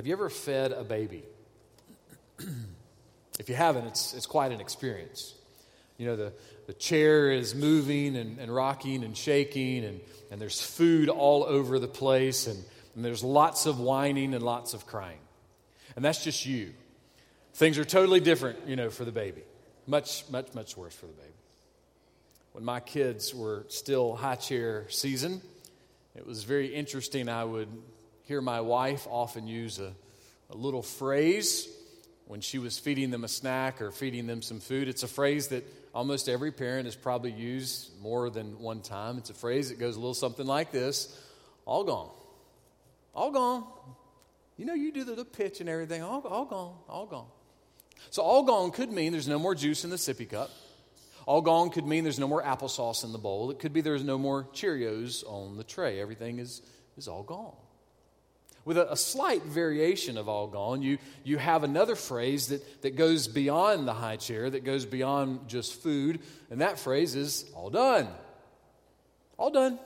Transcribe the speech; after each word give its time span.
Have 0.00 0.06
you 0.06 0.14
ever 0.14 0.30
fed 0.30 0.72
a 0.72 0.82
baby? 0.82 1.24
if 3.38 3.50
you 3.50 3.54
haven't, 3.54 3.84
it's, 3.84 4.14
it's 4.14 4.24
quite 4.24 4.50
an 4.50 4.58
experience. 4.58 5.34
You 5.98 6.06
know, 6.06 6.16
the, 6.16 6.32
the 6.66 6.72
chair 6.72 7.30
is 7.30 7.54
moving 7.54 8.16
and, 8.16 8.38
and 8.38 8.50
rocking 8.50 9.04
and 9.04 9.14
shaking, 9.14 9.84
and, 9.84 10.00
and 10.30 10.40
there's 10.40 10.58
food 10.58 11.10
all 11.10 11.44
over 11.44 11.78
the 11.78 11.86
place, 11.86 12.46
and, 12.46 12.64
and 12.94 13.04
there's 13.04 13.22
lots 13.22 13.66
of 13.66 13.78
whining 13.78 14.32
and 14.32 14.42
lots 14.42 14.72
of 14.72 14.86
crying. 14.86 15.18
And 15.96 16.02
that's 16.02 16.24
just 16.24 16.46
you. 16.46 16.72
Things 17.52 17.76
are 17.76 17.84
totally 17.84 18.20
different, 18.20 18.66
you 18.66 18.76
know, 18.76 18.88
for 18.88 19.04
the 19.04 19.12
baby. 19.12 19.42
Much, 19.86 20.24
much, 20.30 20.54
much 20.54 20.78
worse 20.78 20.94
for 20.94 21.04
the 21.04 21.12
baby. 21.12 21.28
When 22.52 22.64
my 22.64 22.80
kids 22.80 23.34
were 23.34 23.66
still 23.68 24.16
high 24.16 24.36
chair 24.36 24.86
season, 24.88 25.42
it 26.16 26.26
was 26.26 26.44
very 26.44 26.74
interesting. 26.74 27.28
I 27.28 27.44
would 27.44 27.68
hear 28.24 28.40
my 28.40 28.60
wife 28.60 29.06
often 29.08 29.46
use 29.46 29.78
a, 29.78 29.92
a 30.50 30.56
little 30.56 30.82
phrase 30.82 31.68
when 32.26 32.40
she 32.40 32.58
was 32.58 32.78
feeding 32.78 33.10
them 33.10 33.24
a 33.24 33.28
snack 33.28 33.82
or 33.82 33.90
feeding 33.90 34.26
them 34.26 34.42
some 34.42 34.60
food. 34.60 34.88
It's 34.88 35.02
a 35.02 35.08
phrase 35.08 35.48
that 35.48 35.64
almost 35.92 36.28
every 36.28 36.52
parent 36.52 36.84
has 36.84 36.94
probably 36.94 37.32
used 37.32 37.90
more 38.00 38.30
than 38.30 38.60
one 38.60 38.82
time. 38.82 39.18
It's 39.18 39.30
a 39.30 39.34
phrase 39.34 39.70
that 39.70 39.78
goes 39.78 39.96
a 39.96 39.98
little 39.98 40.14
something 40.14 40.46
like 40.46 40.70
this 40.70 41.18
all 41.66 41.84
gone. 41.84 42.10
All 43.14 43.30
gone. 43.30 43.64
You 44.56 44.66
know, 44.66 44.74
you 44.74 44.92
do 44.92 45.04
the, 45.04 45.14
the 45.14 45.24
pitch 45.24 45.60
and 45.60 45.68
everything, 45.68 46.02
all, 46.02 46.20
all 46.20 46.44
gone, 46.44 46.74
all 46.88 47.06
gone. 47.06 47.26
So, 48.10 48.22
all 48.22 48.42
gone 48.42 48.70
could 48.70 48.90
mean 48.90 49.12
there's 49.12 49.28
no 49.28 49.38
more 49.38 49.54
juice 49.54 49.84
in 49.84 49.90
the 49.90 49.96
sippy 49.96 50.28
cup. 50.28 50.50
All 51.26 51.42
gone 51.42 51.70
could 51.70 51.86
mean 51.86 52.02
there's 52.04 52.18
no 52.18 52.28
more 52.28 52.42
applesauce 52.42 53.04
in 53.04 53.12
the 53.12 53.18
bowl. 53.18 53.50
It 53.50 53.58
could 53.58 53.72
be 53.72 53.80
there's 53.82 54.02
no 54.02 54.18
more 54.18 54.44
Cheerios 54.52 55.24
on 55.26 55.56
the 55.56 55.64
tray. 55.64 56.00
Everything 56.00 56.38
is, 56.38 56.62
is 56.96 57.08
all 57.08 57.22
gone. 57.22 57.54
With 58.64 58.76
a, 58.76 58.92
a, 58.92 58.96
slight 58.96 59.42
variation 59.44 60.18
of 60.18 60.28
all 60.28 60.46
gone, 60.46 60.82
you, 60.82 60.98
you 61.24 61.38
have 61.38 61.64
another 61.64 61.96
phrase 61.96 62.48
that, 62.48 62.82
that 62.82 62.94
goes 62.94 63.26
beyond 63.26 63.88
the 63.88 63.94
high 63.94 64.16
chair, 64.16 64.50
that 64.50 64.64
goes 64.64 64.84
beyond 64.84 65.48
just 65.48 65.82
food, 65.82 66.20
and 66.50 66.60
that 66.60 66.78
phrase 66.78 67.14
is 67.14 67.50
all 67.54 67.70
done. 67.70 68.06
All 69.38 69.50
done. 69.50 69.78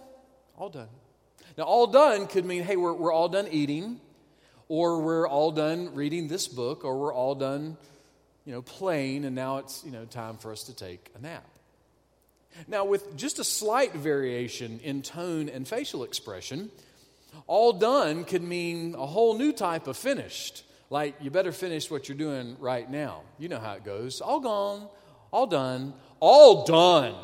All 0.59 0.71
done. 0.71 0.89
Now, 1.57 1.65
all 1.65 1.87
done 1.87 2.27
could 2.27 2.45
mean, 2.45 2.65
hey, 2.65 2.77
we're, 2.77 2.93
we're 2.93 3.13
all 3.13 3.29
done 3.29 3.47
eating, 3.51 4.01
or 4.69 5.01
we're 5.01 5.29
all 5.29 5.53
done 5.53 5.95
reading 5.95 6.27
this 6.27 6.49
book, 6.49 6.85
or 6.85 6.99
we're 6.99 7.15
all 7.15 7.37
done 7.37 7.77
you 8.45 8.53
know, 8.53 8.63
playing, 8.63 9.25
and 9.25 9.35
now 9.35 9.59
it's, 9.59 9.85
you 9.85 9.91
know, 9.91 10.05
time 10.05 10.37
for 10.37 10.53
us 10.53 10.65
to 10.65 10.75
take 10.75 11.11
a 11.17 11.23
nap. 11.23 11.47
Now, 12.69 12.85
with 12.85 13.17
just 13.17 13.39
a 13.39 13.45
slight 13.45 13.95
variation 13.95 14.81
in 14.85 15.03
tone 15.03 15.49
and 15.49 15.67
facial 15.67 16.05
expression, 16.05 16.71
all 17.47 17.73
done 17.73 18.25
could 18.25 18.43
mean 18.43 18.95
a 18.95 19.07
whole 19.07 19.37
new 19.37 19.53
type 19.53 19.87
of 19.87 19.97
finished. 19.97 20.65
Like, 20.91 21.17
you 21.21 21.31
better 21.31 21.53
finish 21.53 21.91
what 21.91 22.09
you're 22.09 22.19
doing 22.19 22.57
right 22.61 22.89
now. 22.89 23.23
You 23.39 23.49
know 23.49 23.59
how 23.59 23.73
it 23.73 23.85
goes. 23.85 24.21
All 24.21 24.41
gone, 24.41 24.89
all 25.31 25.47
done, 25.47 25.95
all 26.21 26.65
done. 26.65 27.15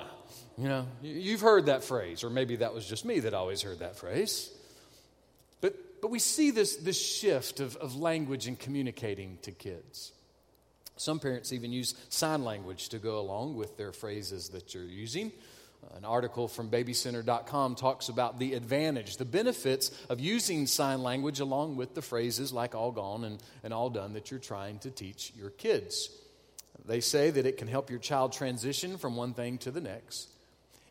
You 0.58 0.68
know, 0.68 0.86
you've 1.02 1.40
heard 1.40 1.66
that 1.66 1.84
phrase, 1.84 2.22
or 2.24 2.30
maybe 2.30 2.56
that 2.56 2.74
was 2.74 2.86
just 2.86 3.04
me 3.04 3.20
that 3.20 3.32
always 3.32 3.62
heard 3.62 3.78
that 3.78 3.96
phrase. 3.96 4.50
But, 5.60 6.02
but 6.02 6.10
we 6.10 6.18
see 6.18 6.50
this, 6.50 6.76
this 6.76 7.00
shift 7.00 7.60
of, 7.60 7.76
of 7.76 7.96
language 7.96 8.46
and 8.46 8.58
communicating 8.58 9.38
to 9.42 9.52
kids. 9.52 10.12
Some 10.96 11.18
parents 11.18 11.52
even 11.54 11.72
use 11.72 11.94
sign 12.10 12.44
language 12.44 12.90
to 12.90 12.98
go 12.98 13.20
along 13.20 13.56
with 13.56 13.78
their 13.78 13.90
phrases 13.90 14.50
that 14.50 14.74
you're 14.74 14.84
using. 14.84 15.32
Uh, 15.90 15.96
an 15.96 16.04
article 16.04 16.48
from 16.48 16.70
babycenter.com 16.70 17.74
talks 17.74 18.08
about 18.08 18.38
the 18.38 18.54
advantage, 18.54 19.16
the 19.16 19.24
benefits 19.24 19.90
of 20.08 20.20
using 20.20 20.66
sign 20.66 21.02
language 21.02 21.40
along 21.40 21.76
with 21.76 21.94
the 21.94 22.02
phrases 22.02 22.52
like 22.52 22.74
all 22.74 22.92
gone 22.92 23.24
and, 23.24 23.42
and 23.62 23.72
all 23.72 23.90
done 23.90 24.12
that 24.14 24.30
you're 24.30 24.40
trying 24.40 24.78
to 24.78 24.90
teach 24.90 25.32
your 25.36 25.50
kids. 25.50 26.10
They 26.86 27.00
say 27.00 27.30
that 27.30 27.46
it 27.46 27.56
can 27.56 27.68
help 27.68 27.90
your 27.90 27.98
child 27.98 28.32
transition 28.32 28.98
from 28.98 29.16
one 29.16 29.34
thing 29.34 29.58
to 29.58 29.70
the 29.70 29.80
next. 29.80 30.28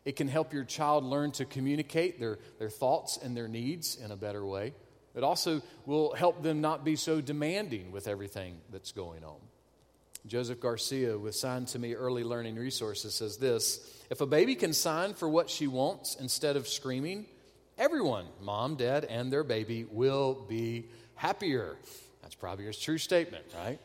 It 0.04 0.16
can 0.16 0.28
help 0.28 0.52
your 0.52 0.64
child 0.64 1.04
learn 1.04 1.32
to 1.32 1.44
communicate 1.44 2.18
their, 2.18 2.38
their 2.58 2.70
thoughts 2.70 3.18
and 3.18 3.36
their 3.36 3.48
needs 3.48 3.96
in 3.96 4.10
a 4.10 4.16
better 4.16 4.44
way. 4.44 4.72
It 5.14 5.24
also 5.24 5.60
will 5.86 6.14
help 6.14 6.42
them 6.42 6.60
not 6.60 6.84
be 6.84 6.96
so 6.96 7.20
demanding 7.20 7.90
with 7.92 8.06
everything 8.06 8.60
that's 8.70 8.92
going 8.92 9.24
on. 9.24 9.36
Joseph 10.26 10.60
Garcia 10.60 11.18
with 11.18 11.34
Sign 11.34 11.64
to 11.66 11.78
Me 11.78 11.94
Early 11.94 12.24
Learning 12.24 12.56
Resources 12.56 13.14
says 13.14 13.36
this 13.36 14.02
If 14.10 14.20
a 14.20 14.26
baby 14.26 14.54
can 14.54 14.72
sign 14.72 15.14
for 15.14 15.28
what 15.28 15.48
she 15.48 15.66
wants 15.66 16.16
instead 16.16 16.56
of 16.56 16.68
screaming, 16.68 17.26
everyone, 17.78 18.26
mom, 18.40 18.76
dad, 18.76 19.04
and 19.04 19.32
their 19.32 19.44
baby, 19.44 19.86
will 19.90 20.44
be 20.48 20.86
happier. 21.14 21.76
That's 22.22 22.34
probably 22.34 22.66
a 22.66 22.72
true 22.72 22.98
statement, 22.98 23.44
right? 23.56 23.78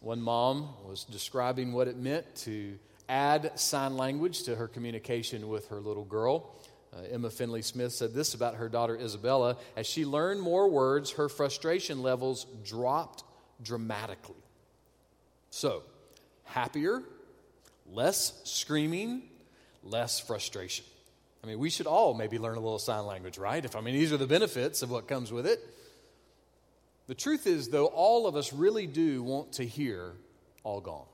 One 0.00 0.20
mom 0.20 0.68
was 0.84 1.04
describing 1.04 1.72
what 1.72 1.86
it 1.86 1.96
meant 1.96 2.34
to 2.36 2.76
add 3.08 3.58
sign 3.58 3.96
language 3.96 4.42
to 4.44 4.56
her 4.56 4.66
communication 4.66 5.48
with 5.48 5.68
her 5.68 5.80
little 5.80 6.04
girl. 6.04 6.56
Uh, 6.92 7.02
Emma 7.10 7.30
Finley 7.30 7.62
Smith 7.62 7.92
said 7.92 8.12
this 8.12 8.34
about 8.34 8.56
her 8.56 8.68
daughter 8.68 8.96
Isabella. 8.96 9.56
As 9.76 9.86
she 9.86 10.04
learned 10.04 10.40
more 10.40 10.68
words, 10.68 11.12
her 11.12 11.28
frustration 11.28 12.02
levels 12.02 12.46
dropped 12.64 13.22
dramatically. 13.62 14.34
So, 15.52 15.82
happier, 16.44 17.02
less 17.92 18.40
screaming, 18.44 19.24
less 19.84 20.18
frustration. 20.18 20.86
I 21.44 21.46
mean, 21.46 21.58
we 21.58 21.68
should 21.68 21.86
all 21.86 22.14
maybe 22.14 22.38
learn 22.38 22.56
a 22.56 22.60
little 22.60 22.78
sign 22.78 23.04
language, 23.04 23.36
right? 23.36 23.62
If 23.62 23.76
I 23.76 23.82
mean, 23.82 23.92
these 23.94 24.14
are 24.14 24.16
the 24.16 24.26
benefits 24.26 24.80
of 24.80 24.90
what 24.90 25.06
comes 25.06 25.30
with 25.30 25.46
it. 25.46 25.60
The 27.06 27.14
truth 27.14 27.46
is, 27.46 27.68
though, 27.68 27.84
all 27.84 28.26
of 28.26 28.34
us 28.34 28.54
really 28.54 28.86
do 28.86 29.22
want 29.22 29.52
to 29.54 29.66
hear 29.66 30.12
all 30.64 30.80
gone. 30.80 31.04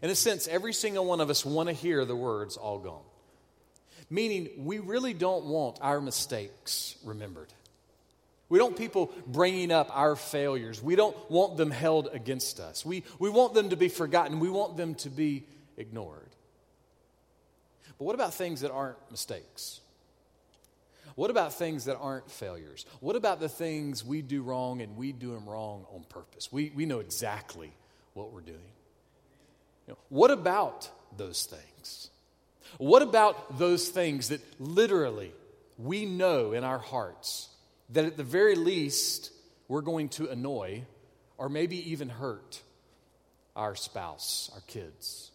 In 0.00 0.08
a 0.08 0.14
sense, 0.14 0.48
every 0.48 0.72
single 0.72 1.04
one 1.04 1.20
of 1.20 1.28
us 1.28 1.44
want 1.44 1.68
to 1.68 1.74
hear 1.74 2.06
the 2.06 2.16
words 2.16 2.56
all 2.56 2.78
gone. 2.78 3.04
Meaning, 4.08 4.48
we 4.56 4.78
really 4.78 5.12
don't 5.12 5.44
want 5.44 5.78
our 5.82 6.00
mistakes 6.00 6.96
remembered. 7.04 7.52
We 8.52 8.58
don't 8.58 8.76
people 8.76 9.10
bringing 9.26 9.72
up 9.72 9.88
our 9.96 10.14
failures. 10.14 10.82
We 10.82 10.94
don't 10.94 11.16
want 11.30 11.56
them 11.56 11.70
held 11.70 12.10
against 12.12 12.60
us. 12.60 12.84
We, 12.84 13.02
we 13.18 13.30
want 13.30 13.54
them 13.54 13.70
to 13.70 13.76
be 13.76 13.88
forgotten. 13.88 14.40
We 14.40 14.50
want 14.50 14.76
them 14.76 14.94
to 14.96 15.08
be 15.08 15.46
ignored. 15.78 16.28
But 17.96 18.04
what 18.04 18.14
about 18.14 18.34
things 18.34 18.60
that 18.60 18.70
aren't 18.70 18.98
mistakes? 19.10 19.80
What 21.14 21.30
about 21.30 21.54
things 21.54 21.86
that 21.86 21.96
aren't 21.96 22.30
failures? 22.30 22.84
What 23.00 23.16
about 23.16 23.40
the 23.40 23.48
things 23.48 24.04
we 24.04 24.20
do 24.20 24.42
wrong 24.42 24.82
and 24.82 24.98
we 24.98 25.12
do 25.12 25.32
them 25.32 25.48
wrong 25.48 25.86
on 25.90 26.04
purpose? 26.10 26.52
We, 26.52 26.72
we 26.76 26.84
know 26.84 26.98
exactly 26.98 27.72
what 28.12 28.34
we're 28.34 28.42
doing. 28.42 28.58
You 29.86 29.94
know, 29.94 29.98
what 30.10 30.30
about 30.30 30.90
those 31.16 31.46
things? 31.46 32.10
What 32.76 33.00
about 33.00 33.58
those 33.58 33.88
things 33.88 34.28
that 34.28 34.42
literally 34.60 35.32
we 35.78 36.04
know 36.04 36.52
in 36.52 36.64
our 36.64 36.78
hearts 36.78 37.48
that 37.92 38.04
at 38.04 38.16
the 38.16 38.24
very 38.24 38.54
least 38.54 39.30
we're 39.68 39.82
going 39.82 40.08
to 40.10 40.28
annoy 40.28 40.84
or 41.38 41.48
maybe 41.48 41.90
even 41.90 42.08
hurt 42.08 42.62
our 43.54 43.74
spouse, 43.74 44.50
our 44.54 44.62
kids, 44.62 45.30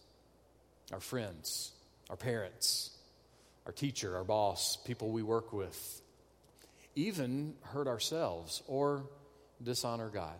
our 0.92 1.00
friends, 1.00 1.72
our 2.10 2.16
parents, 2.16 2.90
our 3.66 3.72
teacher, 3.72 4.16
our 4.16 4.24
boss, 4.24 4.76
people 4.76 5.10
we 5.10 5.22
work 5.22 5.52
with, 5.52 6.00
even 6.96 7.54
hurt 7.62 7.86
ourselves 7.86 8.62
or 8.66 9.04
dishonor 9.62 10.08
God. 10.08 10.36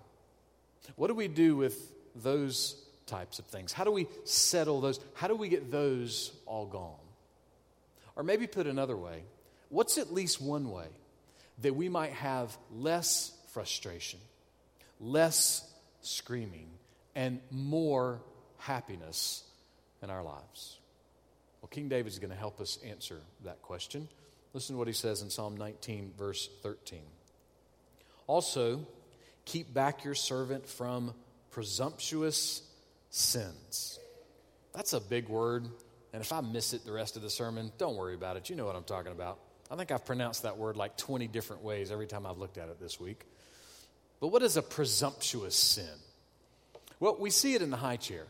What 0.97 1.09
do 1.09 1.15
we 1.15 1.29
do 1.29 1.57
with 1.57 1.93
those 2.17 2.83
types 3.07 3.39
of 3.39 3.45
things? 3.47 3.73
How 3.73 3.85
do 3.85 3.93
we 3.93 4.09
settle 4.25 4.81
those? 4.81 4.99
How 5.15 5.29
do 5.29 5.37
we 5.37 5.49
get 5.49 5.71
those 5.71 6.33
all 6.47 6.67
gone? 6.67 6.95
Or 8.17 8.25
maybe 8.25 8.49
put 8.49 8.67
another 8.67 8.97
way, 8.97 9.23
what's 9.69 9.99
at 9.99 10.13
least 10.13 10.41
one 10.41 10.71
way 10.71 10.89
that 11.63 11.75
we 11.75 11.89
might 11.89 12.13
have 12.13 12.57
less 12.73 13.33
frustration, 13.53 14.21
less 15.01 15.69
screaming, 16.03 16.69
and 17.15 17.41
more 17.51 18.21
happiness 18.59 19.45
in 20.03 20.11
our 20.11 20.23
lives? 20.23 20.79
Well, 21.61 21.69
King 21.69 21.89
David 21.89 22.13
is 22.13 22.19
going 22.19 22.31
to 22.31 22.37
help 22.37 22.61
us 22.61 22.79
answer 22.87 23.21
that 23.45 23.63
question. 23.63 24.09
Listen 24.55 24.75
to 24.75 24.79
what 24.79 24.87
he 24.87 24.95
says 24.95 25.23
in 25.23 25.31
Psalm 25.31 25.57
19, 25.57 26.13
verse 26.17 26.49
13. 26.63 27.01
Also, 28.27 28.87
keep 29.45 29.73
back 29.73 30.05
your 30.05 30.15
servant 30.15 30.69
from 30.69 31.15
presumptuous 31.51 32.63
sins. 33.11 33.99
That's 34.75 34.93
a 34.93 35.01
big 35.01 35.29
word, 35.29 35.67
and 36.13 36.23
if 36.23 36.33
I 36.33 36.41
miss 36.41 36.73
it 36.73 36.85
the 36.85 36.93
rest 36.93 37.17
of 37.17 37.23
the 37.23 37.31
sermon, 37.31 37.73
don't 37.79 37.97
worry 37.97 38.15
about 38.15 38.37
it. 38.37 38.49
You 38.49 38.57
know 38.57 38.67
what 38.67 38.77
I'm 38.77 38.85
talking 38.85 39.13
about. 39.13 39.39
I 39.71 39.77
think 39.77 39.91
I've 39.91 40.05
pronounced 40.05 40.45
that 40.45 40.57
word 40.57 40.77
like 40.77 40.97
20 40.97 41.29
different 41.29 41.63
ways 41.63 41.91
every 41.91 42.07
time 42.07 42.27
I've 42.27 42.39
looked 42.39 42.59
at 42.59 42.69
it 42.69 42.81
this 42.81 42.99
week. 42.99 43.25
But 44.21 44.29
what 44.29 44.43
is 44.43 44.57
a 44.57 44.63
presumptuous 44.63 45.55
sin? 45.55 45.85
Well, 47.01 47.17
we 47.19 47.31
see 47.31 47.55
it 47.55 47.63
in 47.63 47.71
the 47.71 47.77
high 47.77 47.97
chair, 47.97 48.25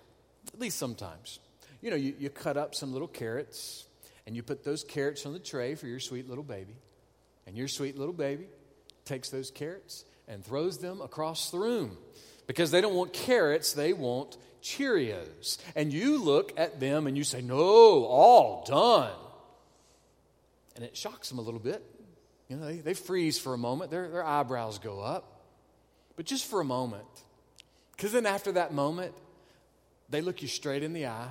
at 0.53 0.61
least 0.61 0.79
sometimes. 0.79 1.39
You 1.81 1.91
know, 1.91 1.97
you, 1.97 2.15
you 2.19 2.29
cut 2.29 2.57
up 2.57 2.75
some 2.75 2.93
little 2.93 3.09
carrots 3.09 3.87
and 4.27 4.37
you 4.37 4.43
put 4.43 4.65
those 4.65 4.85
carrots 4.85 5.25
on 5.25 5.33
the 5.33 5.39
tray 5.39 5.75
for 5.75 5.87
your 5.87 6.01
sweet 6.01 6.29
little 6.29 6.45
baby. 6.45 6.75
And 7.47 7.57
your 7.57 7.69
sweet 7.69 7.97
little 7.97 8.13
baby 8.13 8.47
takes 9.07 9.31
those 9.31 9.51
carrots 9.51 10.05
and 10.27 10.45
throws 10.45 10.79
them 10.79 11.01
across 11.01 11.51
the 11.51 11.59
room 11.59 11.97
because 12.47 12.71
they 12.71 12.81
don't 12.81 12.95
want 12.95 13.13
carrots, 13.15 13.73
they 13.73 13.93
want 13.95 14.37
Cheerios. 14.63 15.59
And 15.75 15.93
you 15.93 16.23
look 16.23 16.53
at 16.59 16.81
them 16.81 17.07
and 17.07 17.17
you 17.17 17.25
say, 17.25 17.41
No, 17.41 17.57
all 18.05 18.65
done. 18.67 19.13
And 20.79 20.85
it 20.87 20.97
shocks 20.97 21.29
them 21.29 21.41
a 21.41 21.43
little 21.43 21.59
bit. 21.59 21.85
You 22.47 22.55
know, 22.55 22.67
they, 22.67 22.77
they 22.77 22.95
freeze 22.95 23.37
for 23.37 23.53
a 23.53 23.59
moment, 23.59 23.91
their, 23.91 24.09
their 24.09 24.25
eyebrows 24.25 24.79
go 24.79 25.01
up. 25.01 25.43
But 26.15 26.25
just 26.25 26.47
for 26.47 26.61
a 26.61 26.65
moment. 26.65 27.03
Because 27.97 28.13
then 28.13 28.27
after 28.27 28.53
that 28.53 28.73
moment, 28.73 29.13
they 30.09 30.21
look 30.21 30.41
you 30.41 30.47
straight 30.47 30.85
in 30.85 30.93
the 30.93 31.07
eye. 31.07 31.31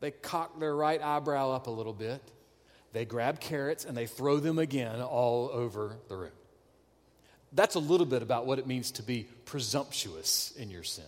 They 0.00 0.10
cock 0.10 0.58
their 0.58 0.74
right 0.74 1.00
eyebrow 1.00 1.52
up 1.52 1.68
a 1.68 1.70
little 1.70 1.92
bit. 1.92 2.20
They 2.92 3.04
grab 3.04 3.38
carrots 3.38 3.84
and 3.84 3.96
they 3.96 4.08
throw 4.08 4.38
them 4.38 4.58
again 4.58 5.00
all 5.02 5.50
over 5.52 5.94
the 6.08 6.16
room. 6.16 6.32
That's 7.52 7.76
a 7.76 7.80
little 7.80 8.06
bit 8.06 8.22
about 8.22 8.44
what 8.44 8.58
it 8.58 8.66
means 8.66 8.90
to 8.92 9.04
be 9.04 9.28
presumptuous 9.44 10.52
in 10.58 10.68
your 10.68 10.82
sin. 10.82 11.04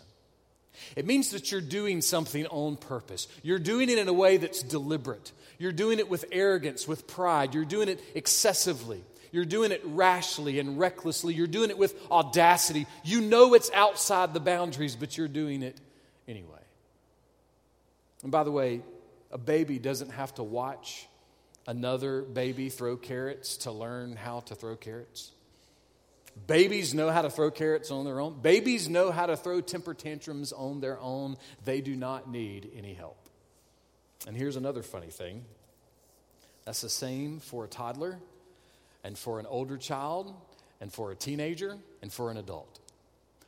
It 0.96 1.06
means 1.06 1.30
that 1.30 1.52
you're 1.52 1.60
doing 1.60 2.00
something 2.00 2.46
on 2.46 2.76
purpose. 2.76 3.28
You're 3.42 3.58
doing 3.58 3.90
it 3.90 3.98
in 3.98 4.08
a 4.08 4.12
way 4.12 4.36
that's 4.36 4.62
deliberate. 4.62 5.32
You're 5.58 5.72
doing 5.72 5.98
it 5.98 6.08
with 6.08 6.24
arrogance, 6.32 6.88
with 6.88 7.06
pride. 7.06 7.54
You're 7.54 7.64
doing 7.64 7.88
it 7.88 8.02
excessively. 8.14 9.02
You're 9.32 9.44
doing 9.44 9.72
it 9.72 9.82
rashly 9.84 10.58
and 10.58 10.78
recklessly. 10.78 11.34
You're 11.34 11.46
doing 11.46 11.70
it 11.70 11.78
with 11.78 11.94
audacity. 12.10 12.86
You 13.04 13.20
know 13.20 13.54
it's 13.54 13.70
outside 13.72 14.34
the 14.34 14.40
boundaries, 14.40 14.96
but 14.96 15.16
you're 15.16 15.28
doing 15.28 15.62
it 15.62 15.76
anyway. 16.26 16.62
And 18.22 18.32
by 18.32 18.42
the 18.42 18.50
way, 18.50 18.82
a 19.30 19.38
baby 19.38 19.78
doesn't 19.78 20.10
have 20.10 20.34
to 20.34 20.42
watch 20.42 21.06
another 21.66 22.22
baby 22.22 22.68
throw 22.68 22.96
carrots 22.96 23.58
to 23.58 23.70
learn 23.70 24.16
how 24.16 24.40
to 24.40 24.54
throw 24.54 24.76
carrots. 24.76 25.30
Babies 26.46 26.94
know 26.94 27.10
how 27.10 27.22
to 27.22 27.30
throw 27.30 27.50
carrots 27.50 27.90
on 27.90 28.04
their 28.04 28.20
own. 28.20 28.40
Babies 28.40 28.88
know 28.88 29.10
how 29.10 29.26
to 29.26 29.36
throw 29.36 29.60
temper 29.60 29.94
tantrums 29.94 30.52
on 30.52 30.80
their 30.80 30.98
own. 30.98 31.36
They 31.64 31.80
do 31.80 31.94
not 31.94 32.30
need 32.30 32.70
any 32.76 32.94
help. 32.94 33.16
And 34.26 34.36
here's 34.36 34.56
another 34.56 34.82
funny 34.82 35.10
thing 35.10 35.44
that's 36.64 36.82
the 36.82 36.88
same 36.88 37.40
for 37.40 37.64
a 37.64 37.68
toddler, 37.68 38.18
and 39.02 39.16
for 39.16 39.40
an 39.40 39.46
older 39.46 39.76
child, 39.76 40.34
and 40.80 40.92
for 40.92 41.10
a 41.10 41.16
teenager, 41.16 41.76
and 42.02 42.12
for 42.12 42.30
an 42.30 42.36
adult. 42.36 42.78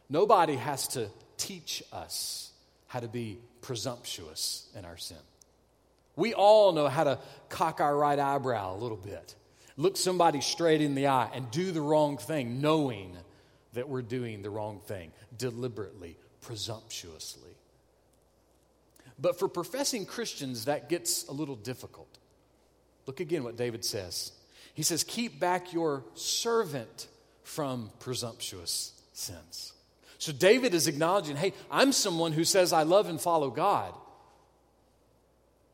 Nobody 0.08 0.56
has 0.56 0.88
to 0.88 1.08
teach 1.36 1.82
us 1.92 2.50
how 2.86 3.00
to 3.00 3.08
be 3.08 3.38
presumptuous 3.60 4.68
in 4.76 4.84
our 4.84 4.96
sin. 4.96 5.18
We 6.16 6.34
all 6.34 6.72
know 6.72 6.88
how 6.88 7.04
to 7.04 7.18
cock 7.48 7.80
our 7.80 7.96
right 7.96 8.18
eyebrow 8.18 8.74
a 8.74 8.78
little 8.78 8.96
bit 8.96 9.34
look 9.76 9.96
somebody 9.96 10.40
straight 10.40 10.80
in 10.80 10.94
the 10.94 11.06
eye 11.06 11.30
and 11.34 11.50
do 11.50 11.72
the 11.72 11.80
wrong 11.80 12.18
thing, 12.18 12.60
knowing 12.60 13.16
that 13.72 13.88
we're 13.88 14.02
doing 14.02 14.42
the 14.42 14.50
wrong 14.50 14.80
thing, 14.86 15.12
deliberately, 15.36 16.16
presumptuously. 16.40 17.56
But 19.18 19.38
for 19.38 19.48
professing 19.48 20.04
Christians, 20.04 20.66
that 20.66 20.88
gets 20.88 21.26
a 21.28 21.32
little 21.32 21.56
difficult. 21.56 22.18
Look 23.06 23.20
again 23.20 23.44
what 23.44 23.56
David 23.56 23.84
says. 23.84 24.32
He 24.74 24.82
says, 24.82 25.04
Keep 25.04 25.38
back 25.38 25.72
your 25.72 26.04
servant 26.14 27.08
from 27.44 27.90
presumptuous 28.00 28.92
sins. 29.12 29.72
So 30.18 30.32
David 30.32 30.72
is 30.72 30.86
acknowledging, 30.86 31.36
hey, 31.36 31.52
I'm 31.68 31.90
someone 31.90 32.32
who 32.32 32.44
says 32.44 32.72
I 32.72 32.84
love 32.84 33.08
and 33.08 33.20
follow 33.20 33.50
God. 33.50 33.92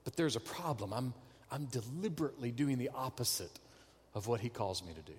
But 0.05 0.17
there's 0.17 0.37
a 0.37 0.41
problem. 0.41 0.95
I'm, 0.95 1.12
I'm 1.53 1.67
deliberately 1.67 2.50
doing 2.50 2.79
the 2.79 2.89
opposite 2.95 3.59
of 4.14 4.26
what 4.26 4.40
he 4.40 4.49
calls 4.49 4.82
me 4.84 4.93
to 4.93 5.02
do. 5.02 5.19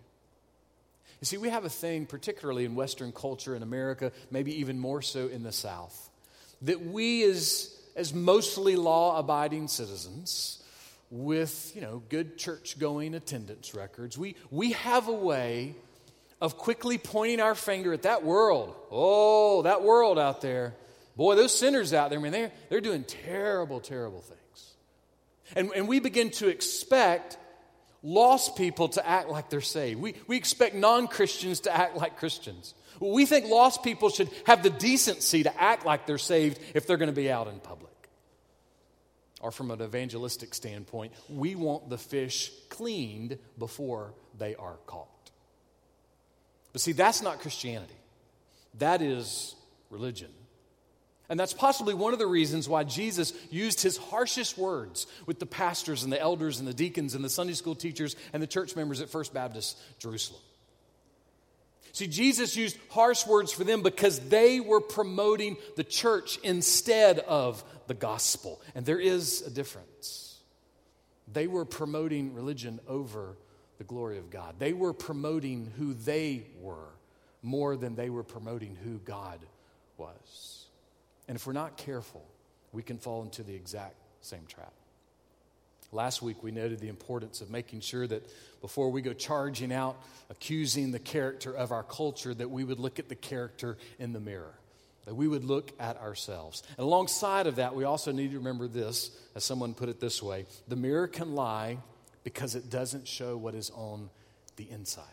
You 1.21 1.25
see, 1.25 1.37
we 1.37 1.49
have 1.49 1.65
a 1.65 1.69
thing, 1.69 2.05
particularly 2.05 2.65
in 2.65 2.75
Western 2.75 3.11
culture 3.11 3.55
in 3.55 3.63
America, 3.63 4.11
maybe 4.31 4.59
even 4.59 4.79
more 4.79 5.01
so 5.01 5.27
in 5.27 5.43
the 5.43 5.51
South, 5.51 6.09
that 6.61 6.85
we 6.85 7.23
as, 7.23 7.75
as 7.95 8.13
mostly 8.13 8.75
law 8.75 9.19
abiding 9.19 9.67
citizens 9.67 10.63
with, 11.11 11.71
you 11.75 11.81
know, 11.81 12.01
good 12.09 12.37
church 12.37 12.79
going 12.79 13.15
attendance 13.15 13.73
records, 13.73 14.17
we, 14.17 14.35
we 14.49 14.71
have 14.73 15.07
a 15.07 15.13
way 15.13 15.75
of 16.39 16.57
quickly 16.57 16.97
pointing 16.97 17.41
our 17.41 17.55
finger 17.55 17.91
at 17.91 18.03
that 18.03 18.23
world. 18.23 18.73
Oh, 18.91 19.63
that 19.63 19.81
world 19.81 20.17
out 20.17 20.41
there. 20.41 20.73
Boy, 21.17 21.35
those 21.35 21.57
sinners 21.57 21.93
out 21.93 22.11
there, 22.11 22.19
I 22.19 22.21
mean, 22.21 22.31
they're, 22.31 22.51
they're 22.69 22.79
doing 22.79 23.03
terrible, 23.03 23.81
terrible 23.81 24.21
things. 24.21 24.73
And, 25.55 25.71
and 25.75 25.87
we 25.87 25.99
begin 25.99 26.29
to 26.31 26.47
expect 26.47 27.37
lost 28.03 28.55
people 28.55 28.89
to 28.89 29.07
act 29.07 29.29
like 29.29 29.49
they're 29.49 29.61
saved. 29.61 29.99
We, 29.99 30.15
we 30.27 30.37
expect 30.37 30.75
non 30.75 31.07
Christians 31.07 31.61
to 31.61 31.75
act 31.75 31.95
like 31.95 32.17
Christians. 32.17 32.73
We 32.99 33.25
think 33.25 33.47
lost 33.47 33.83
people 33.83 34.09
should 34.09 34.29
have 34.45 34.61
the 34.61 34.69
decency 34.69 35.43
to 35.43 35.61
act 35.61 35.85
like 35.85 36.05
they're 36.05 36.17
saved 36.17 36.59
if 36.73 36.85
they're 36.85 36.97
going 36.97 37.09
to 37.09 37.15
be 37.15 37.31
out 37.31 37.47
in 37.47 37.59
public. 37.59 37.89
Or 39.41 39.51
from 39.51 39.71
an 39.71 39.81
evangelistic 39.81 40.53
standpoint, 40.53 41.13
we 41.29 41.55
want 41.55 41.89
the 41.89 41.97
fish 41.97 42.51
cleaned 42.67 43.37
before 43.57 44.13
they 44.37 44.55
are 44.55 44.75
caught. 44.85 45.07
But 46.73 46.81
see, 46.81 46.91
that's 46.91 47.21
not 47.21 47.39
Christianity, 47.39 47.95
that 48.77 49.01
is 49.01 49.55
religion. 49.89 50.29
And 51.29 51.39
that's 51.39 51.53
possibly 51.53 51.93
one 51.93 52.13
of 52.13 52.19
the 52.19 52.27
reasons 52.27 52.67
why 52.67 52.83
Jesus 52.83 53.33
used 53.51 53.81
his 53.81 53.97
harshest 53.97 54.57
words 54.57 55.05
with 55.27 55.39
the 55.39 55.45
pastors 55.45 56.03
and 56.03 56.11
the 56.11 56.19
elders 56.19 56.59
and 56.59 56.67
the 56.67 56.73
deacons 56.73 57.13
and 57.13 57.23
the 57.23 57.29
Sunday 57.29 57.53
school 57.53 57.75
teachers 57.75 58.15
and 58.33 58.41
the 58.41 58.47
church 58.47 58.75
members 58.75 58.99
at 58.99 59.09
First 59.09 59.33
Baptist 59.33 59.77
Jerusalem. 59.99 60.41
See, 61.91 62.07
Jesus 62.07 62.55
used 62.55 62.77
harsh 62.89 63.27
words 63.27 63.51
for 63.51 63.63
them 63.63 63.83
because 63.83 64.19
they 64.29 64.59
were 64.59 64.81
promoting 64.81 65.57
the 65.75 65.83
church 65.83 66.39
instead 66.43 67.19
of 67.19 67.63
the 67.87 67.93
gospel. 67.93 68.61
And 68.73 68.85
there 68.85 68.99
is 68.99 69.41
a 69.41 69.49
difference. 69.49 70.37
They 71.31 71.47
were 71.47 71.65
promoting 71.65 72.33
religion 72.33 72.79
over 72.87 73.37
the 73.77 73.83
glory 73.85 74.17
of 74.17 74.29
God, 74.29 74.55
they 74.59 74.73
were 74.73 74.93
promoting 74.93 75.71
who 75.77 75.93
they 75.93 76.43
were 76.59 76.89
more 77.41 77.77
than 77.77 77.95
they 77.95 78.09
were 78.09 78.23
promoting 78.23 78.75
who 78.83 78.97
God 78.97 79.39
was. 79.97 80.65
And 81.29 81.35
if 81.35 81.45
we're 81.45 81.53
not 81.53 81.77
careful, 81.77 82.25
we 82.71 82.81
can 82.81 82.97
fall 82.97 83.21
into 83.21 83.43
the 83.43 83.53
exact 83.53 83.95
same 84.21 84.47
trap. 84.47 84.73
Last 85.91 86.23
week, 86.23 86.41
we 86.41 86.51
noted 86.51 86.79
the 86.79 86.89
importance 86.89 87.39
of 87.41 87.51
making 87.51 87.81
sure 87.81 88.07
that 88.07 88.27
before 88.61 88.89
we 88.89 89.03
go 89.03 89.13
charging 89.13 89.71
out, 89.71 90.01
accusing 90.31 90.91
the 90.91 90.99
character 90.99 91.55
of 91.55 91.71
our 91.71 91.83
culture, 91.83 92.33
that 92.33 92.49
we 92.49 92.63
would 92.63 92.79
look 92.79 92.97
at 92.97 93.09
the 93.09 93.15
character 93.15 93.77
in 93.99 94.11
the 94.11 94.19
mirror, 94.19 94.55
that 95.05 95.13
we 95.13 95.27
would 95.27 95.43
look 95.43 95.71
at 95.79 95.97
ourselves. 95.97 96.63
And 96.77 96.79
alongside 96.79 97.45
of 97.45 97.57
that, 97.57 97.75
we 97.75 97.83
also 97.83 98.11
need 98.11 98.31
to 98.31 98.37
remember 98.37 98.67
this, 98.67 99.11
as 99.35 99.43
someone 99.43 99.75
put 99.75 99.87
it 99.87 99.99
this 99.99 100.23
way 100.23 100.47
the 100.67 100.75
mirror 100.75 101.07
can 101.07 101.35
lie 101.35 101.77
because 102.23 102.55
it 102.55 102.71
doesn't 102.71 103.07
show 103.07 103.37
what 103.37 103.53
is 103.53 103.71
on 103.75 104.09
the 104.55 104.67
inside. 104.69 105.05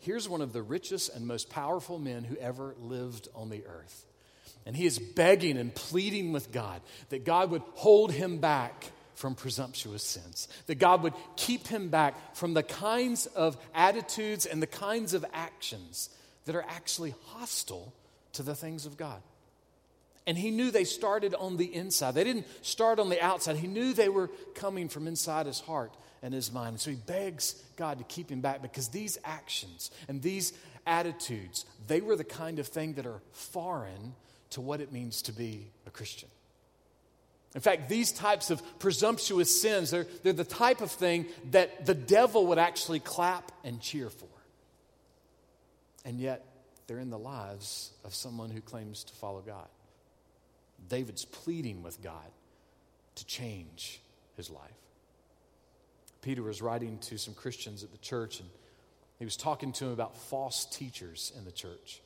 Here's 0.00 0.28
one 0.28 0.40
of 0.40 0.52
the 0.52 0.62
richest 0.62 1.14
and 1.14 1.28
most 1.28 1.48
powerful 1.48 2.00
men 2.00 2.24
who 2.24 2.36
ever 2.36 2.74
lived 2.80 3.28
on 3.36 3.48
the 3.48 3.64
earth. 3.66 4.04
And 4.64 4.76
he 4.76 4.86
is 4.86 4.98
begging 4.98 5.58
and 5.58 5.74
pleading 5.74 6.32
with 6.32 6.52
God 6.52 6.80
that 7.08 7.24
God 7.24 7.50
would 7.50 7.62
hold 7.74 8.12
him 8.12 8.38
back 8.38 8.92
from 9.14 9.34
presumptuous 9.34 10.02
sins, 10.02 10.48
that 10.66 10.76
God 10.76 11.02
would 11.02 11.14
keep 11.36 11.68
him 11.68 11.88
back 11.88 12.34
from 12.34 12.54
the 12.54 12.62
kinds 12.62 13.26
of 13.26 13.56
attitudes 13.74 14.46
and 14.46 14.62
the 14.62 14.66
kinds 14.66 15.14
of 15.14 15.24
actions 15.32 16.10
that 16.44 16.56
are 16.56 16.64
actually 16.68 17.14
hostile 17.26 17.92
to 18.32 18.42
the 18.42 18.54
things 18.54 18.86
of 18.86 18.96
God. 18.96 19.22
And 20.26 20.38
he 20.38 20.50
knew 20.50 20.70
they 20.70 20.84
started 20.84 21.34
on 21.34 21.56
the 21.56 21.74
inside. 21.74 22.14
They 22.14 22.24
didn't 22.24 22.46
start 22.64 22.98
on 22.98 23.08
the 23.08 23.20
outside. 23.20 23.56
He 23.56 23.66
knew 23.66 23.92
they 23.92 24.08
were 24.08 24.30
coming 24.54 24.88
from 24.88 25.06
inside 25.06 25.46
his 25.46 25.60
heart 25.60 25.92
and 26.22 26.32
his 26.32 26.52
mind. 26.52 26.68
And 26.68 26.80
so 26.80 26.90
he 26.90 26.96
begs 26.96 27.54
God 27.76 27.98
to 27.98 28.04
keep 28.04 28.30
him 28.30 28.40
back 28.40 28.62
because 28.62 28.88
these 28.88 29.18
actions 29.24 29.90
and 30.08 30.22
these 30.22 30.52
attitudes, 30.86 31.64
they 31.88 32.00
were 32.00 32.16
the 32.16 32.24
kind 32.24 32.58
of 32.58 32.68
thing 32.68 32.94
that 32.94 33.06
are 33.06 33.20
foreign 33.32 34.14
to 34.52 34.60
what 34.60 34.80
it 34.80 34.92
means 34.92 35.22
to 35.22 35.32
be 35.32 35.68
a 35.86 35.90
Christian. 35.90 36.28
In 37.54 37.60
fact, 37.60 37.88
these 37.88 38.12
types 38.12 38.50
of 38.50 38.62
presumptuous 38.78 39.60
sins, 39.60 39.90
they're, 39.90 40.06
they're 40.22 40.32
the 40.32 40.44
type 40.44 40.80
of 40.80 40.90
thing 40.90 41.26
that 41.50 41.84
the 41.84 41.94
devil 41.94 42.46
would 42.46 42.58
actually 42.58 43.00
clap 43.00 43.52
and 43.62 43.80
cheer 43.80 44.08
for. 44.08 44.28
And 46.04 46.18
yet, 46.18 46.44
they're 46.86 46.98
in 46.98 47.10
the 47.10 47.18
lives 47.18 47.92
of 48.04 48.14
someone 48.14 48.50
who 48.50 48.60
claims 48.60 49.04
to 49.04 49.12
follow 49.14 49.40
God. 49.40 49.68
David's 50.88 51.24
pleading 51.24 51.82
with 51.82 52.02
God 52.02 52.30
to 53.16 53.26
change 53.26 54.00
his 54.36 54.50
life. 54.50 54.70
Peter 56.22 56.42
was 56.42 56.62
writing 56.62 56.98
to 56.98 57.18
some 57.18 57.34
Christians 57.34 57.82
at 57.82 57.92
the 57.92 57.98
church, 57.98 58.40
and 58.40 58.48
he 59.18 59.24
was 59.24 59.36
talking 59.36 59.72
to 59.72 59.84
them 59.84 59.92
about 59.92 60.16
false 60.16 60.64
teachers 60.64 61.32
in 61.36 61.44
the 61.44 61.52
church. 61.52 62.00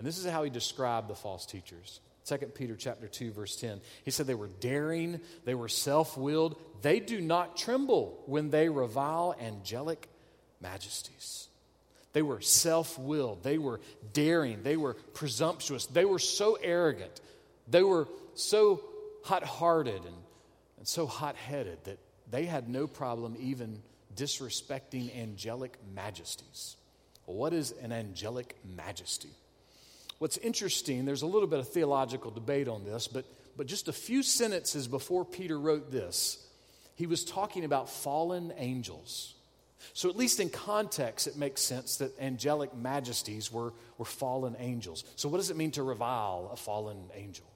And 0.00 0.06
this 0.06 0.16
is 0.16 0.24
how 0.24 0.44
he 0.44 0.48
described 0.48 1.08
the 1.08 1.14
false 1.14 1.44
teachers. 1.44 2.00
2 2.24 2.38
Peter 2.54 2.74
chapter 2.74 3.06
2 3.06 3.32
verse 3.32 3.54
10. 3.56 3.82
He 4.02 4.10
said 4.10 4.26
they 4.26 4.34
were 4.34 4.48
daring, 4.48 5.20
they 5.44 5.54
were 5.54 5.68
self-willed, 5.68 6.58
they 6.80 7.00
do 7.00 7.20
not 7.20 7.58
tremble 7.58 8.18
when 8.24 8.48
they 8.48 8.70
revile 8.70 9.36
angelic 9.38 10.08
majesties. 10.58 11.48
They 12.14 12.22
were 12.22 12.40
self 12.40 12.98
willed. 12.98 13.42
They 13.42 13.58
were 13.58 13.78
daring. 14.14 14.62
They 14.62 14.78
were 14.78 14.94
presumptuous. 14.94 15.84
They 15.84 16.06
were 16.06 16.18
so 16.18 16.56
arrogant. 16.62 17.20
They 17.68 17.82
were 17.82 18.08
so 18.32 18.80
hot 19.22 19.44
hearted 19.44 20.02
and, 20.02 20.16
and 20.78 20.88
so 20.88 21.04
hot 21.04 21.36
headed 21.36 21.76
that 21.84 21.98
they 22.30 22.46
had 22.46 22.70
no 22.70 22.86
problem 22.86 23.36
even 23.38 23.82
disrespecting 24.16 25.14
angelic 25.14 25.76
majesties. 25.94 26.76
What 27.26 27.52
is 27.52 27.74
an 27.82 27.92
angelic 27.92 28.56
majesty? 28.64 29.34
What's 30.20 30.36
interesting, 30.36 31.06
there's 31.06 31.22
a 31.22 31.26
little 31.26 31.48
bit 31.48 31.60
of 31.60 31.68
theological 31.70 32.30
debate 32.30 32.68
on 32.68 32.84
this, 32.84 33.08
but, 33.08 33.24
but 33.56 33.66
just 33.66 33.88
a 33.88 33.92
few 33.92 34.22
sentences 34.22 34.86
before 34.86 35.24
Peter 35.24 35.58
wrote 35.58 35.90
this, 35.90 36.46
he 36.94 37.06
was 37.06 37.24
talking 37.24 37.64
about 37.64 37.88
fallen 37.88 38.52
angels. 38.58 39.32
So, 39.94 40.10
at 40.10 40.16
least 40.16 40.38
in 40.38 40.50
context, 40.50 41.26
it 41.26 41.38
makes 41.38 41.62
sense 41.62 41.96
that 41.96 42.20
angelic 42.20 42.76
majesties 42.76 43.50
were, 43.50 43.72
were 43.96 44.04
fallen 44.04 44.56
angels. 44.58 45.04
So, 45.16 45.26
what 45.30 45.38
does 45.38 45.48
it 45.48 45.56
mean 45.56 45.70
to 45.70 45.82
revile 45.82 46.50
a 46.52 46.56
fallen 46.56 46.98
angel? 47.14 47.46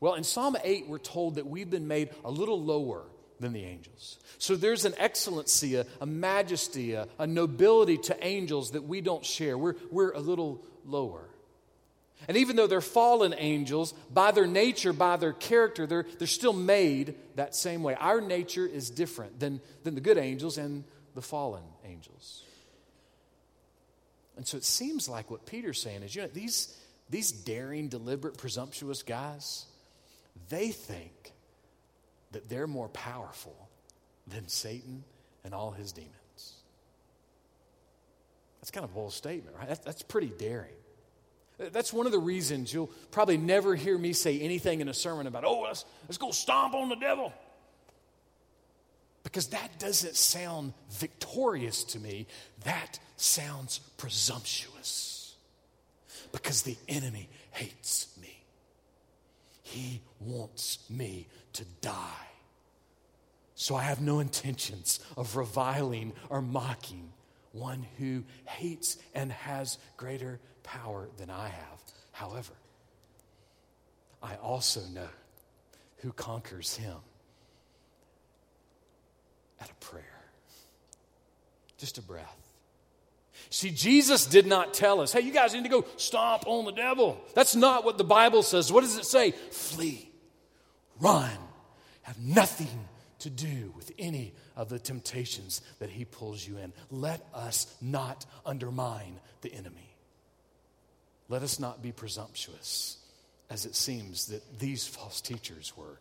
Well, 0.00 0.14
in 0.14 0.24
Psalm 0.24 0.56
8, 0.64 0.88
we're 0.88 0.98
told 0.98 1.36
that 1.36 1.46
we've 1.46 1.70
been 1.70 1.86
made 1.86 2.10
a 2.24 2.32
little 2.32 2.60
lower 2.60 3.04
than 3.38 3.52
the 3.52 3.62
angels. 3.62 4.18
So, 4.38 4.56
there's 4.56 4.86
an 4.86 4.94
excellency, 4.98 5.76
a, 5.76 5.86
a 6.00 6.06
majesty, 6.06 6.94
a, 6.94 7.06
a 7.16 7.28
nobility 7.28 7.96
to 7.98 8.26
angels 8.26 8.72
that 8.72 8.82
we 8.82 9.00
don't 9.00 9.24
share. 9.24 9.56
We're, 9.56 9.76
we're 9.92 10.10
a 10.10 10.20
little 10.20 10.64
lower. 10.84 11.28
And 12.28 12.36
even 12.36 12.56
though 12.56 12.66
they're 12.66 12.80
fallen 12.80 13.34
angels, 13.36 13.92
by 14.12 14.30
their 14.30 14.46
nature, 14.46 14.92
by 14.92 15.16
their 15.16 15.32
character, 15.32 15.86
they're, 15.86 16.06
they're 16.18 16.26
still 16.26 16.52
made 16.52 17.14
that 17.36 17.54
same 17.54 17.82
way. 17.82 17.94
Our 17.94 18.20
nature 18.20 18.66
is 18.66 18.90
different 18.90 19.38
than, 19.38 19.60
than 19.84 19.94
the 19.94 20.00
good 20.00 20.18
angels 20.18 20.58
and 20.58 20.84
the 21.14 21.22
fallen 21.22 21.62
angels. 21.84 22.42
And 24.36 24.46
so 24.46 24.56
it 24.56 24.64
seems 24.64 25.08
like 25.08 25.30
what 25.30 25.46
Peter's 25.46 25.80
saying 25.80 26.02
is, 26.02 26.14
you 26.14 26.22
know, 26.22 26.28
these, 26.28 26.76
these 27.08 27.32
daring, 27.32 27.88
deliberate, 27.88 28.36
presumptuous 28.36 29.02
guys, 29.02 29.66
they 30.48 30.68
think 30.68 31.32
that 32.32 32.48
they're 32.48 32.66
more 32.66 32.88
powerful 32.88 33.68
than 34.26 34.48
Satan 34.48 35.04
and 35.44 35.54
all 35.54 35.70
his 35.70 35.92
demons. 35.92 36.12
That's 38.60 38.70
kind 38.70 38.84
of 38.84 38.90
a 38.90 38.94
bold 38.94 39.12
statement, 39.12 39.56
right? 39.56 39.68
That's, 39.68 39.84
that's 39.84 40.02
pretty 40.02 40.32
daring. 40.36 40.74
That's 41.58 41.92
one 41.92 42.06
of 42.06 42.12
the 42.12 42.18
reasons 42.18 42.72
you'll 42.72 42.90
probably 43.10 43.38
never 43.38 43.74
hear 43.74 43.96
me 43.96 44.12
say 44.12 44.40
anything 44.40 44.80
in 44.80 44.88
a 44.88 44.94
sermon 44.94 45.26
about, 45.26 45.44
oh, 45.44 45.62
let's, 45.62 45.84
let's 46.04 46.18
go 46.18 46.30
stomp 46.30 46.74
on 46.74 46.88
the 46.88 46.96
devil 46.96 47.32
because 49.26 49.48
that 49.48 49.80
doesn't 49.80 50.14
sound 50.14 50.72
victorious 50.88 51.82
to 51.82 51.98
me. 51.98 52.28
That 52.62 53.00
sounds 53.16 53.80
presumptuous 53.96 55.34
because 56.30 56.62
the 56.62 56.76
enemy 56.88 57.28
hates 57.50 58.06
me. 58.22 58.44
He 59.62 60.00
wants 60.20 60.78
me 60.88 61.26
to 61.54 61.64
die. 61.80 62.28
So 63.56 63.74
I 63.74 63.82
have 63.82 64.00
no 64.00 64.20
intentions 64.20 65.00
of 65.16 65.36
reviling 65.36 66.12
or 66.30 66.40
mocking 66.40 67.12
one 67.50 67.84
who 67.98 68.22
hates 68.44 68.96
and 69.12 69.32
has 69.32 69.78
greater 69.96 70.38
power 70.66 71.08
than 71.16 71.30
I 71.30 71.48
have. 71.48 71.80
However, 72.12 72.52
I 74.22 74.34
also 74.36 74.80
know 74.92 75.08
who 75.98 76.12
conquers 76.12 76.76
him 76.76 76.96
at 79.60 79.70
a 79.70 79.74
prayer. 79.74 80.04
Just 81.78 81.98
a 81.98 82.02
breath. 82.02 82.36
See, 83.50 83.70
Jesus 83.70 84.26
did 84.26 84.46
not 84.46 84.74
tell 84.74 85.00
us, 85.00 85.12
hey, 85.12 85.20
you 85.20 85.32
guys 85.32 85.54
need 85.54 85.62
to 85.62 85.68
go 85.68 85.84
stomp 85.96 86.46
on 86.46 86.64
the 86.64 86.72
devil. 86.72 87.20
That's 87.34 87.54
not 87.54 87.84
what 87.84 87.96
the 87.98 88.04
Bible 88.04 88.42
says. 88.42 88.72
What 88.72 88.80
does 88.80 88.96
it 88.96 89.04
say? 89.04 89.30
Flee, 89.30 90.10
run, 91.00 91.30
have 92.02 92.18
nothing 92.18 92.88
to 93.20 93.30
do 93.30 93.72
with 93.76 93.92
any 93.98 94.34
of 94.56 94.68
the 94.68 94.78
temptations 94.78 95.60
that 95.78 95.90
he 95.90 96.04
pulls 96.04 96.46
you 96.46 96.56
in. 96.58 96.72
Let 96.90 97.24
us 97.34 97.74
not 97.80 98.26
undermine 98.44 99.20
the 99.42 99.52
enemy. 99.52 99.95
Let 101.28 101.42
us 101.42 101.58
not 101.58 101.82
be 101.82 101.92
presumptuous, 101.92 102.98
as 103.50 103.66
it 103.66 103.74
seems 103.74 104.26
that 104.26 104.58
these 104.58 104.86
false 104.86 105.20
teachers 105.20 105.76
were. 105.76 105.98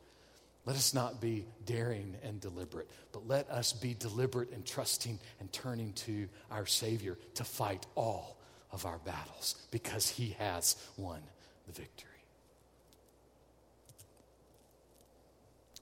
Let 0.66 0.76
us 0.76 0.94
not 0.94 1.22
be 1.22 1.46
daring 1.66 2.16
and 2.24 2.42
deliberate, 2.42 2.90
but 3.12 3.28
let 3.28 3.50
us 3.50 3.74
be 3.74 3.94
deliberate 3.94 4.52
and 4.52 4.66
trusting 4.66 5.20
and 5.40 5.52
turning 5.52 5.94
to 5.94 6.28
our 6.50 6.66
Savior 6.66 7.18
to 7.36 7.44
fight 7.44 7.86
all 7.96 8.38
of 8.72 8.86
our 8.86 8.98
battles 9.00 9.56
because 9.72 10.10
He 10.10 10.36
has 10.40 10.76
won 10.98 11.22
the 11.68 11.74
victory. 11.74 12.10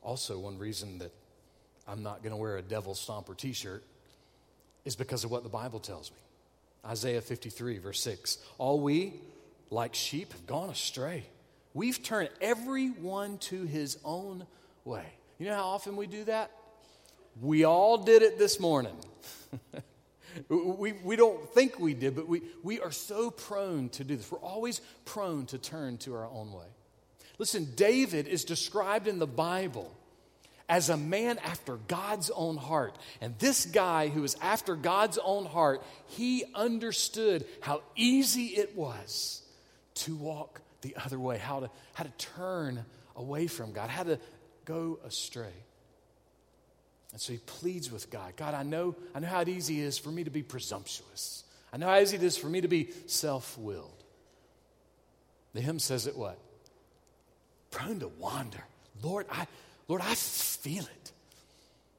Also, 0.02 0.38
one 0.38 0.58
reason 0.58 0.98
that 0.98 1.14
I'm 1.88 2.04
not 2.04 2.22
going 2.22 2.32
to 2.32 2.38
wear 2.38 2.58
a 2.58 2.62
devil 2.62 2.94
stomper 2.94 3.36
t 3.36 3.54
shirt 3.54 3.84
is 4.86 4.96
because 4.96 5.24
of 5.24 5.32
what 5.32 5.44
the 5.44 5.50
Bible 5.50 5.80
tells 5.80 6.12
me. 6.12 6.18
Isaiah 6.86 7.22
53, 7.22 7.78
verse 7.78 8.02
6. 8.02 8.38
All 8.58 8.80
we, 8.80 9.14
like 9.70 9.96
sheep, 9.96 10.32
have 10.34 10.46
gone 10.46 10.70
astray. 10.70 11.26
We've 11.74 12.02
turned 12.04 12.30
everyone 12.42 13.38
to 13.40 13.64
his 13.64 13.98
own 14.04 14.46
way. 14.86 15.06
You 15.40 15.48
know 15.48 15.56
how 15.56 15.68
often 15.68 15.96
we 15.96 16.08
do 16.08 16.24
that? 16.26 16.52
We 17.42 17.64
all 17.64 17.98
did 17.98 18.22
it 18.22 18.38
this 18.38 18.60
morning. 18.60 18.96
we, 20.50 20.92
we 20.92 21.16
don't 21.16 21.50
think 21.54 21.80
we 21.80 21.94
did, 21.94 22.16
but 22.16 22.28
we, 22.28 22.42
we 22.62 22.80
are 22.80 22.92
so 22.92 23.32
prone 23.32 23.90
to 23.90 24.04
do 24.04 24.16
this. 24.16 24.32
We're 24.32 24.40
always 24.40 24.82
prone 25.06 25.46
to 25.48 25.58
turn 25.58 25.98
to 26.00 26.14
our 26.16 26.26
own 26.26 26.52
way. 26.52 26.68
Listen, 27.40 27.68
David 27.76 28.28
is 28.28 28.46
described 28.46 29.08
in 29.08 29.20
the 29.20 29.28
Bible 29.28 29.92
as 30.70 30.90
a 30.90 30.98
man 30.98 31.38
after 31.40 31.78
God's 31.88 32.30
own 32.30 32.58
heart. 32.58 32.98
And 33.22 33.38
this 33.40 33.66
guy 33.66 34.08
who 34.08 34.24
is 34.24 34.36
after 34.42 34.76
God's 34.76 35.18
own 35.18 35.46
heart, 35.46 35.84
he 36.08 36.46
understood 36.56 37.46
how 37.62 37.82
easy 37.96 38.48
it 38.48 38.76
was 38.76 39.42
to 39.96 40.16
walk 40.16 40.62
the 40.82 40.96
other 41.04 41.20
way, 41.20 41.38
how 41.38 41.62
to, 41.62 41.70
how 41.94 42.04
to 42.04 42.12
turn 42.12 42.86
away 43.16 43.48
from 43.48 43.74
God, 43.74 43.90
how 43.90 44.04
to 44.04 44.20
go 44.66 45.00
astray. 45.06 45.54
And 47.12 47.22
so 47.22 47.34
he 47.34 47.40
pleads 47.40 47.92
with 47.92 48.10
God 48.10 48.36
God, 48.36 48.54
I 48.54 48.64
know, 48.64 48.96
I 49.14 49.20
know 49.20 49.28
how 49.28 49.44
easy 49.44 49.82
it 49.82 49.86
is 49.86 49.98
for 49.98 50.10
me 50.10 50.24
to 50.24 50.32
be 50.32 50.44
presumptuous. 50.44 51.44
I 51.72 51.78
know 51.78 51.88
how 51.88 52.00
easy 52.00 52.18
it 52.18 52.24
is 52.24 52.38
for 52.38 52.48
me 52.48 52.62
to 52.62 52.68
be 52.68 52.90
self 53.06 53.58
willed. 53.58 54.04
The 55.54 55.62
hymn 55.62 55.80
says 55.80 56.08
it 56.08 56.18
what? 56.18 56.38
Prone 57.72 58.00
to 58.00 58.08
wander. 58.08 58.64
Lord, 59.02 59.28
I, 59.32 59.48
Lord, 59.88 60.02
I 60.04 60.14
feel 60.64 60.84
it. 60.84 61.12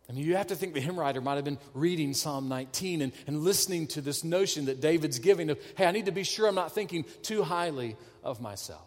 I 0.08 0.12
mean, 0.12 0.24
you 0.24 0.36
have 0.36 0.48
to 0.48 0.56
think 0.56 0.74
the 0.74 0.80
hymn 0.80 0.98
writer 0.98 1.20
might 1.20 1.36
have 1.36 1.44
been 1.44 1.58
reading 1.72 2.14
Psalm 2.14 2.48
19 2.48 3.02
and, 3.02 3.12
and 3.26 3.42
listening 3.42 3.86
to 3.88 4.00
this 4.00 4.24
notion 4.24 4.66
that 4.66 4.80
David's 4.80 5.18
giving 5.18 5.50
of, 5.50 5.58
hey, 5.76 5.86
I 5.86 5.92
need 5.92 6.06
to 6.06 6.12
be 6.12 6.24
sure 6.24 6.46
I'm 6.46 6.54
not 6.54 6.72
thinking 6.72 7.04
too 7.22 7.42
highly 7.42 7.96
of 8.22 8.40
myself. 8.40 8.86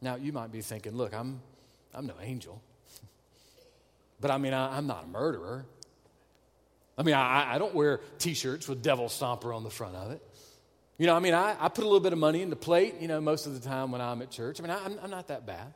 Now, 0.00 0.16
you 0.16 0.32
might 0.32 0.52
be 0.52 0.60
thinking, 0.60 0.96
look, 0.96 1.12
I'm, 1.12 1.40
I'm 1.92 2.06
no 2.06 2.14
angel. 2.22 2.62
But 4.20 4.32
I 4.32 4.38
mean, 4.38 4.52
I, 4.52 4.78
am 4.78 4.88
not 4.88 5.04
a 5.04 5.06
murderer. 5.06 5.64
I 6.96 7.04
mean, 7.04 7.14
I, 7.14 7.54
I 7.54 7.58
don't 7.58 7.72
wear 7.72 8.00
t 8.18 8.34
shirts 8.34 8.66
with 8.66 8.82
devil 8.82 9.06
stomper 9.06 9.54
on 9.54 9.62
the 9.62 9.70
front 9.70 9.94
of 9.94 10.10
it. 10.10 10.20
You 10.98 11.06
know, 11.06 11.14
I 11.14 11.20
mean, 11.20 11.34
I, 11.34 11.54
I 11.56 11.68
put 11.68 11.84
a 11.84 11.86
little 11.86 12.00
bit 12.00 12.12
of 12.12 12.18
money 12.18 12.42
in 12.42 12.50
the 12.50 12.56
plate, 12.56 12.96
you 13.00 13.06
know, 13.06 13.20
most 13.20 13.46
of 13.46 13.54
the 13.54 13.60
time 13.60 13.92
when 13.92 14.00
I'm 14.00 14.20
at 14.20 14.32
church. 14.32 14.58
I 14.58 14.64
mean, 14.64 14.72
I, 14.72 14.84
I'm, 14.84 14.98
I'm 15.04 15.10
not 15.10 15.28
that 15.28 15.46
bad. 15.46 15.72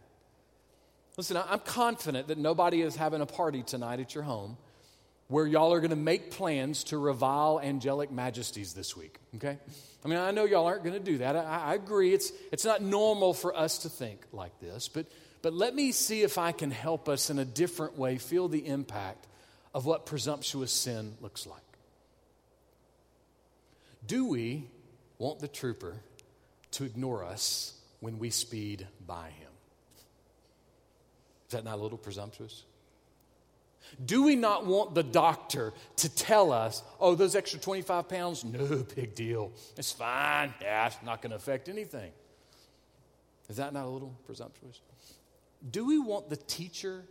Listen, 1.17 1.37
I'm 1.37 1.61
confident 1.61 2.29
that 2.29 2.39
nobody 2.39 2.81
is 2.81 2.97
having 2.97 3.21
a 3.21 3.27
party 3.27 3.63
tonight 3.63 4.01
at 4.01 4.15
your 4.15 4.25
home 4.25 4.57
where 5.29 5.47
y'all 5.47 5.73
are 5.73 5.81
going 5.81 5.91
to 5.91 5.97
make 5.97 6.31
plans 6.31 6.85
to 6.85 6.99
revile 6.99 7.61
angelic 7.63 8.11
majesties 8.11 8.75
this 8.75 8.97
week, 8.97 9.19
okay? 9.37 9.59
I 10.05 10.09
mean, 10.09 10.19
I 10.19 10.31
know 10.31 10.45
y'all 10.45 10.67
aren't 10.67 10.85
going 10.85 10.99
to 10.99 11.05
do 11.05 11.19
that. 11.19 11.37
I, 11.37 11.43
I, 11.43 11.75
agree. 11.75 12.13
It's, 12.13 12.33
it's 12.51 12.65
not 12.65 12.83
normal 12.83 13.33
for 13.33 13.57
us 13.57 13.79
to 13.79 13.89
think 13.89 14.21
like 14.33 14.59
this, 14.61 14.89
but, 14.89 15.07
but 15.41 15.55
let 15.55 15.75
me 15.75 15.93
see 15.93 16.23
if 16.23 16.39
I 16.39 16.53
can 16.53 16.71
help 16.71 17.09
us 17.09 17.31
in 17.31 17.39
a 17.39 17.45
different 17.45 17.97
way 17.97 18.19
feel 18.19 18.49
the 18.49 18.67
impact 18.67 19.27
of 19.75 19.87
what 19.87 20.05
presumptuous 20.07 20.73
sin 20.73 21.15
looks 21.21 21.47
like. 21.47 21.61
Do 24.07 24.27
we 24.27 24.69
want 25.19 25.41
the 25.41 25.49
trooper 25.49 25.97
to 26.73 26.85
ignore 26.85 27.25
us 27.25 27.75
when 28.01 28.19
we 28.19 28.31
speed 28.31 28.87
by 29.07 29.31
him? 29.31 29.52
Is 31.53 31.55
that 31.55 31.65
not 31.65 31.75
a 31.75 31.83
little 31.83 31.99
presumptuous? 31.99 32.65
Do 34.03 34.23
we 34.23 34.37
not 34.37 34.65
want 34.65 34.95
the 34.95 35.03
doctor 35.03 35.75
to 35.97 36.09
tell 36.09 36.51
us, 36.51 36.83
oh, 36.99 37.15
those 37.15 37.37
extra 37.37 37.61
25 37.61 38.09
pounds? 38.09 38.43
No 38.43 38.87
big 38.97 39.15
deal. 39.15 39.53
It's 39.77 39.93
fine. 39.93 40.55
Yeah, 40.63 40.87
it's 40.87 40.97
not 41.05 41.21
going 41.21 41.29
to 41.29 41.37
affect 41.37 41.69
anything. 41.69 42.11
Is 43.51 43.59
that 43.59 43.75
not 43.75 43.85
a 43.85 43.89
little 43.91 44.17
presumptuous? 44.25 44.81
Do 45.71 45.85
we 45.85 45.99
want 45.99 46.31
the 46.31 46.39
teacher 46.39 47.05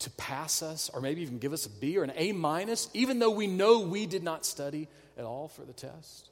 to 0.00 0.10
pass 0.10 0.62
us 0.62 0.90
or 0.92 1.00
maybe 1.00 1.22
even 1.22 1.38
give 1.38 1.54
us 1.54 1.64
a 1.64 1.70
B 1.70 1.96
or 1.96 2.04
an 2.04 2.12
A 2.14 2.32
minus, 2.32 2.90
even 2.92 3.20
though 3.20 3.30
we 3.30 3.46
know 3.46 3.80
we 3.80 4.04
did 4.04 4.22
not 4.22 4.44
study 4.44 4.86
at 5.16 5.24
all 5.24 5.48
for 5.48 5.62
the 5.62 5.72
test? 5.72 6.28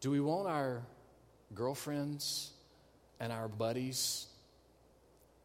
Do 0.00 0.10
we 0.10 0.20
want 0.20 0.48
our 0.48 0.80
girlfriends 1.54 2.52
and 3.20 3.30
our 3.34 3.48
buddies 3.48 4.28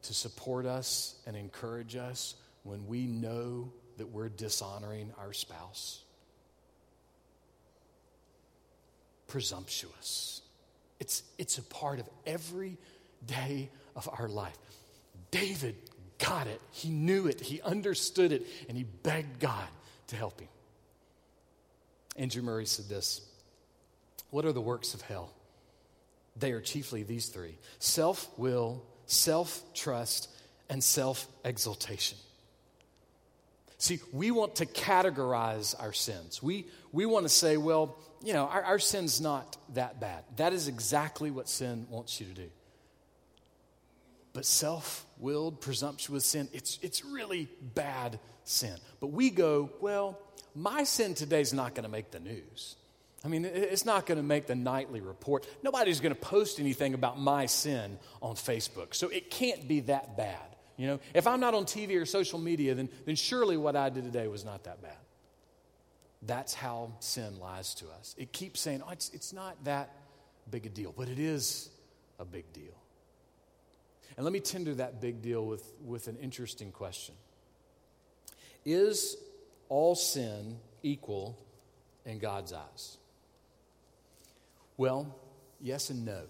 to 0.03 0.13
support 0.13 0.65
us 0.65 1.15
and 1.25 1.35
encourage 1.35 1.95
us 1.95 2.35
when 2.63 2.87
we 2.87 3.05
know 3.05 3.71
that 3.97 4.07
we're 4.07 4.29
dishonoring 4.29 5.11
our 5.19 5.33
spouse? 5.33 6.01
Presumptuous. 9.27 10.41
It's, 10.99 11.23
it's 11.37 11.57
a 11.57 11.63
part 11.63 11.99
of 11.99 12.09
every 12.25 12.77
day 13.25 13.69
of 13.95 14.09
our 14.17 14.27
life. 14.27 14.57
David 15.31 15.75
got 16.17 16.47
it. 16.47 16.61
He 16.71 16.89
knew 16.89 17.27
it. 17.27 17.39
He 17.41 17.61
understood 17.61 18.31
it. 18.31 18.45
And 18.67 18.77
he 18.77 18.83
begged 18.83 19.39
God 19.39 19.67
to 20.07 20.15
help 20.15 20.39
him. 20.39 20.49
Andrew 22.15 22.41
Murray 22.41 22.65
said 22.65 22.89
this 22.89 23.21
What 24.29 24.45
are 24.45 24.51
the 24.51 24.61
works 24.61 24.93
of 24.93 25.01
hell? 25.01 25.31
They 26.35 26.51
are 26.51 26.61
chiefly 26.61 27.03
these 27.03 27.27
three 27.27 27.57
self 27.79 28.29
will, 28.37 28.83
self 29.11 29.61
trust, 29.73 30.29
and 30.69 30.83
self 30.83 31.27
exaltation. 31.43 32.17
See, 33.77 33.99
we 34.11 34.31
want 34.31 34.55
to 34.57 34.65
categorize 34.65 35.73
our 35.81 35.93
sins. 35.93 36.43
We, 36.43 36.67
we 36.91 37.05
want 37.05 37.25
to 37.25 37.29
say, 37.29 37.55
well, 37.57 37.97
you 38.21 38.33
know, 38.33 38.45
our, 38.45 38.61
our 38.61 38.79
sin's 38.79 39.21
not 39.21 39.55
that 39.73 40.01
bad. 40.01 40.23
That 40.35 40.51
is 40.53 40.67
exactly 40.67 41.31
what 41.31 41.47
sin 41.47 41.87
wants 41.89 42.19
you 42.19 42.27
to 42.27 42.33
do. 42.33 42.49
But 44.33 44.45
self 44.45 45.05
willed, 45.17 45.61
presumptuous 45.61 46.25
sin, 46.25 46.49
it's, 46.53 46.77
it's 46.81 47.03
really 47.03 47.49
bad 47.73 48.19
sin. 48.43 48.77
But 48.99 49.07
we 49.07 49.29
go, 49.29 49.71
well, 49.79 50.19
my 50.53 50.83
sin 50.83 51.15
today 51.15 51.41
is 51.41 51.53
not 51.53 51.73
going 51.73 51.83
to 51.83 51.89
make 51.89 52.11
the 52.11 52.19
news. 52.19 52.75
I 53.23 53.27
mean, 53.27 53.43
it's 53.43 53.85
not 53.85 54.05
going 54.05 54.17
to 54.17 54.23
make 54.23 54.47
the 54.47 54.55
nightly 54.55 55.01
report. 55.01 55.45
Nobody's 55.61 55.99
going 55.99 56.15
to 56.15 56.19
post 56.19 56.59
anything 56.59 56.93
about 56.93 57.19
my 57.19 57.47
sin 57.47 57.99
on 58.21 58.35
Facebook. 58.35 58.93
So 58.95 59.09
it 59.09 59.29
can't 59.29 59.67
be 59.67 59.81
that 59.81 60.15
bad. 60.15 60.55
You 60.77 60.87
know, 60.87 60.99
if 61.13 61.27
I'm 61.27 61.41
not 61.41 61.53
on 61.53 61.65
TV 61.65 62.01
or 62.01 62.05
social 62.05 62.39
media, 62.39 62.73
then, 62.75 62.87
then 63.05 63.15
surely 63.15 63.57
what 63.57 63.75
I 63.75 63.89
did 63.89 64.05
today 64.05 64.27
was 64.29 64.45
not 64.45 64.63
that 64.63 64.81
bad. 64.81 64.95
That's 66.21 66.53
how 66.53 66.93
sin 66.99 67.39
lies 67.39 67.73
to 67.75 67.85
us. 67.99 68.15
It 68.17 68.31
keeps 68.31 68.61
saying, 68.61 68.81
oh, 68.85 68.91
it's, 68.91 69.09
it's 69.09 69.33
not 69.33 69.61
that 69.65 69.93
big 70.49 70.65
a 70.65 70.69
deal, 70.69 70.93
but 70.95 71.09
it 71.09 71.19
is 71.19 71.69
a 72.19 72.25
big 72.25 72.51
deal. 72.53 72.79
And 74.15 74.23
let 74.23 74.33
me 74.33 74.39
tender 74.39 74.73
that 74.75 75.01
big 75.01 75.21
deal 75.21 75.45
with, 75.45 75.73
with 75.83 76.07
an 76.07 76.17
interesting 76.21 76.71
question 76.71 77.15
Is 78.65 79.17
all 79.67 79.95
sin 79.95 80.57
equal 80.83 81.37
in 82.05 82.19
God's 82.19 82.53
eyes? 82.53 82.97
Well, 84.79 85.13
yes 85.59 85.89
and 85.89 86.05
no. 86.05 86.21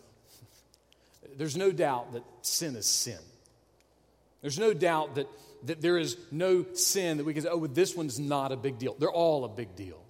There's 1.37 1.55
no 1.55 1.71
doubt 1.71 2.13
that 2.13 2.23
sin 2.41 2.75
is 2.75 2.87
sin. 2.87 3.19
There's 4.41 4.57
no 4.57 4.73
doubt 4.73 5.15
that, 5.15 5.27
that 5.65 5.81
there 5.81 5.99
is 5.99 6.17
no 6.31 6.65
sin 6.73 7.17
that 7.17 7.25
we 7.25 7.35
can 7.35 7.43
say, 7.43 7.49
oh, 7.51 7.67
this 7.67 7.95
one's 7.95 8.19
not 8.19 8.51
a 8.51 8.57
big 8.57 8.79
deal. 8.79 8.95
They're 8.97 9.11
all 9.11 9.45
a 9.45 9.49
big 9.49 9.75
deal. 9.75 10.01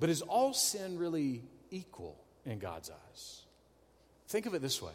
But 0.00 0.10
is 0.10 0.20
all 0.20 0.52
sin 0.52 0.98
really 0.98 1.44
equal 1.70 2.16
in 2.44 2.58
God's 2.58 2.90
eyes? 2.90 3.42
Think 4.26 4.46
of 4.46 4.54
it 4.54 4.60
this 4.60 4.82
way 4.82 4.92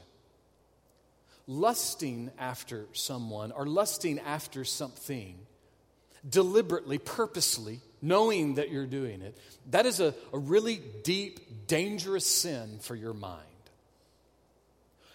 lusting 1.48 2.30
after 2.38 2.88
someone 2.92 3.54
or 3.54 3.66
lusting 3.66 4.20
after 4.20 4.66
something 4.66 5.40
deliberately, 6.28 6.98
purposely, 6.98 7.80
knowing 8.02 8.56
that 8.56 8.70
you're 8.70 8.86
doing 8.86 9.22
it, 9.22 9.38
that 9.72 9.86
is 9.86 10.00
a, 10.00 10.14
a 10.34 10.38
really 10.38 10.82
deep, 11.04 11.68
dangerous 11.68 12.26
sin 12.26 12.80
for 12.82 12.96
your 12.96 13.14
mind. 13.14 13.44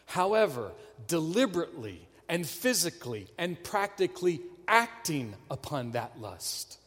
However, 0.06 0.72
deliberately 1.06 2.06
and 2.28 2.46
physically 2.46 3.26
and 3.38 3.62
practically 3.62 4.40
acting 4.68 5.34
upon 5.50 5.92
that 5.92 6.20
lust 6.20 6.78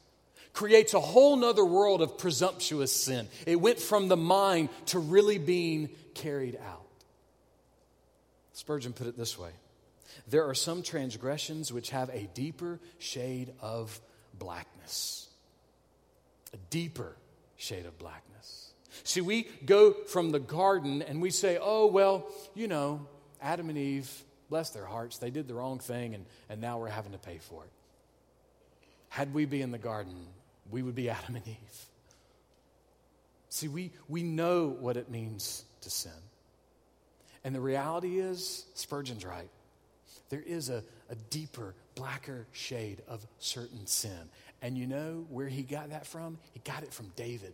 creates 0.54 0.96
a 0.96 1.00
whole 1.00 1.36
nother 1.36 1.64
world 1.64 2.02
of 2.02 2.18
presumptuous 2.18 2.92
sin. 2.92 3.28
It 3.46 3.62
went 3.62 3.80
from 3.80 4.08
the 4.08 4.18
mind 4.18 4.70
to 4.88 4.98
really 4.98 5.38
being 5.38 5.90
carried 6.16 6.56
out. 6.56 6.88
Spurgeon 8.54 8.94
put 8.94 9.06
it 9.06 9.16
this 9.16 9.38
way 9.38 9.52
There 10.28 10.50
are 10.50 10.56
some 10.56 10.82
transgressions 10.82 11.72
which 11.72 11.92
have 11.92 12.10
a 12.10 12.28
deeper 12.34 12.80
shade 12.98 13.54
of 13.62 14.00
blackness. 14.34 15.27
A 16.58 16.70
deeper 16.70 17.16
shade 17.56 17.86
of 17.86 17.98
blackness. 18.00 18.74
See, 19.04 19.22
we 19.22 19.44
go 19.66 19.94
from 19.94 20.32
the 20.32 20.40
garden 20.40 21.02
and 21.02 21.22
we 21.22 21.30
say, 21.30 21.60
oh, 21.62 21.86
well, 21.86 22.28
you 22.56 22.68
know, 22.68 23.06
Adam 23.42 23.70
and 23.70 23.78
Eve, 23.78 24.10
bless 24.50 24.72
their 24.72 24.86
hearts, 24.86 25.20
they 25.20 25.30
did 25.30 25.48
the 25.48 25.54
wrong 25.54 25.78
thing 25.78 26.16
and, 26.16 26.26
and 26.50 26.60
now 26.60 26.80
we're 26.80 26.88
having 26.88 27.12
to 27.12 27.18
pay 27.18 27.38
for 27.38 27.64
it. 27.64 27.72
Had 29.10 29.34
we 29.34 29.46
be 29.46 29.62
in 29.62 29.72
the 29.72 29.78
garden, 29.78 30.16
we 30.72 30.82
would 30.82 30.96
be 30.96 31.10
Adam 31.10 31.36
and 31.36 31.48
Eve. 31.48 31.86
See, 33.50 33.68
we, 33.68 33.92
we 34.08 34.24
know 34.24 34.68
what 34.68 34.98
it 34.98 35.10
means 35.10 35.64
to 35.82 35.90
sin. 35.90 36.12
And 37.44 37.56
the 37.56 37.62
reality 37.62 38.20
is, 38.20 38.66
Spurgeon's 38.74 39.26
right. 39.26 39.50
There 40.30 40.44
is 40.46 40.70
a, 40.70 40.84
a 41.10 41.16
deeper, 41.30 41.74
blacker 41.96 42.48
shade 42.52 43.02
of 43.08 43.26
certain 43.40 43.88
sin. 43.88 44.30
And 44.62 44.78
you 44.78 44.88
know 44.88 45.26
where 45.30 45.48
he 45.48 45.64
got 45.64 45.90
that 45.90 46.08
from? 46.08 46.38
He 46.52 46.60
got 46.60 46.84
it 46.84 46.94
from 46.94 47.08
David. 47.16 47.54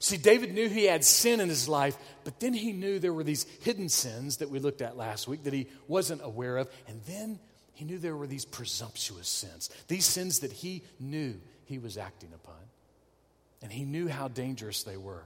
See, 0.00 0.16
David 0.16 0.54
knew 0.54 0.68
he 0.68 0.86
had 0.86 1.04
sin 1.04 1.40
in 1.40 1.50
his 1.50 1.68
life, 1.68 1.96
but 2.24 2.40
then 2.40 2.54
he 2.54 2.72
knew 2.72 2.98
there 2.98 3.12
were 3.12 3.22
these 3.22 3.44
hidden 3.60 3.90
sins 3.90 4.38
that 4.38 4.48
we 4.48 4.58
looked 4.58 4.80
at 4.80 4.96
last 4.96 5.28
week 5.28 5.44
that 5.44 5.52
he 5.52 5.68
wasn't 5.88 6.22
aware 6.24 6.56
of. 6.56 6.70
And 6.88 7.02
then 7.06 7.38
he 7.74 7.84
knew 7.84 7.98
there 7.98 8.16
were 8.16 8.26
these 8.26 8.46
presumptuous 8.46 9.28
sins, 9.28 9.68
these 9.88 10.06
sins 10.06 10.40
that 10.40 10.52
he 10.52 10.82
knew 10.98 11.34
he 11.66 11.78
was 11.78 11.98
acting 11.98 12.30
upon. 12.34 12.54
And 13.62 13.70
he 13.70 13.84
knew 13.84 14.08
how 14.08 14.28
dangerous 14.28 14.84
they 14.84 14.96
were. 14.96 15.24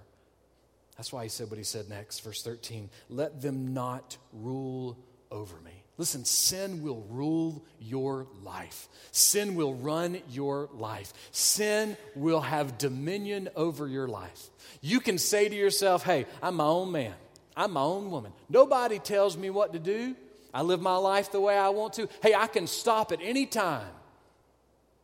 That's 0.97 1.13
why 1.13 1.23
he 1.23 1.29
said 1.29 1.51
what 1.51 1.59
he 1.59 1.65
said 1.65 1.89
next, 1.89 2.21
verse 2.21 2.43
13 2.43 2.91
let 3.09 3.41
them 3.41 3.75
not 3.75 4.17
rule 4.33 4.99
over 5.31 5.61
me. 5.61 5.84
Listen, 5.97 6.25
sin 6.25 6.83
will 6.83 7.07
rule 7.09 7.65
your 7.79 8.27
life. 8.43 8.89
Sin 9.13 9.55
will 9.55 9.75
run 9.75 10.19
your 10.31 10.69
life. 10.75 11.13
Sin 11.31 11.97
will 12.17 12.41
have 12.41 12.79
dominion 12.79 13.49
over 13.55 13.87
your 13.87 14.09
life. 14.09 14.51
You 14.81 14.99
can 14.99 15.19
say 15.19 15.49
to 15.49 15.55
yourself, 15.55 16.03
hey, 16.03 16.27
I'm 16.43 16.57
my 16.57 16.65
own 16.65 16.91
man. 16.91 17.15
I'm 17.57 17.73
my 17.73 17.83
own 17.83 18.11
woman. 18.11 18.33
Nobody 18.49 18.99
tells 18.99 19.37
me 19.37 19.51
what 19.51 19.73
to 19.73 19.79
do. 19.79 20.17
I 20.53 20.63
live 20.63 20.81
my 20.81 20.97
life 20.97 21.31
the 21.31 21.41
way 21.41 21.57
I 21.57 21.69
want 21.69 21.95
to. 21.95 22.09
Hey, 22.23 22.35
I 22.35 22.49
can 22.49 22.67
stop 22.67 23.13
at 23.13 23.21
any 23.23 23.47
time. 23.47 23.93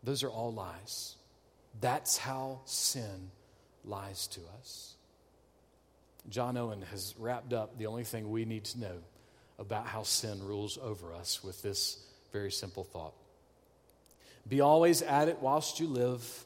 Those 0.03 0.24
are 0.24 0.31
all 0.31 0.53
lies. 0.53 1.16
That's 1.81 2.18
how 2.18 2.62
sin 2.64 3.31
lies 3.85 4.26
to 4.29 4.40
us. 4.59 4.94
John 6.29 6.57
Owen 6.57 6.83
has 6.90 7.14
wrapped 7.16 7.53
up 7.53 7.79
the 7.79 7.87
only 7.87 8.05
thing 8.05 8.31
we 8.31 8.44
need 8.44 8.64
to 8.64 8.81
know 8.81 8.98
about 9.61 9.87
how 9.87 10.03
sin 10.03 10.42
rules 10.42 10.79
over 10.83 11.14
us 11.14 11.44
with 11.44 11.62
this 11.62 12.03
very 12.33 12.51
simple 12.51 12.83
thought 12.83 13.12
Be 14.49 14.61
always 14.61 15.03
at 15.03 15.29
it 15.29 15.38
whilst 15.40 15.79
you 15.79 15.87
live, 15.87 16.44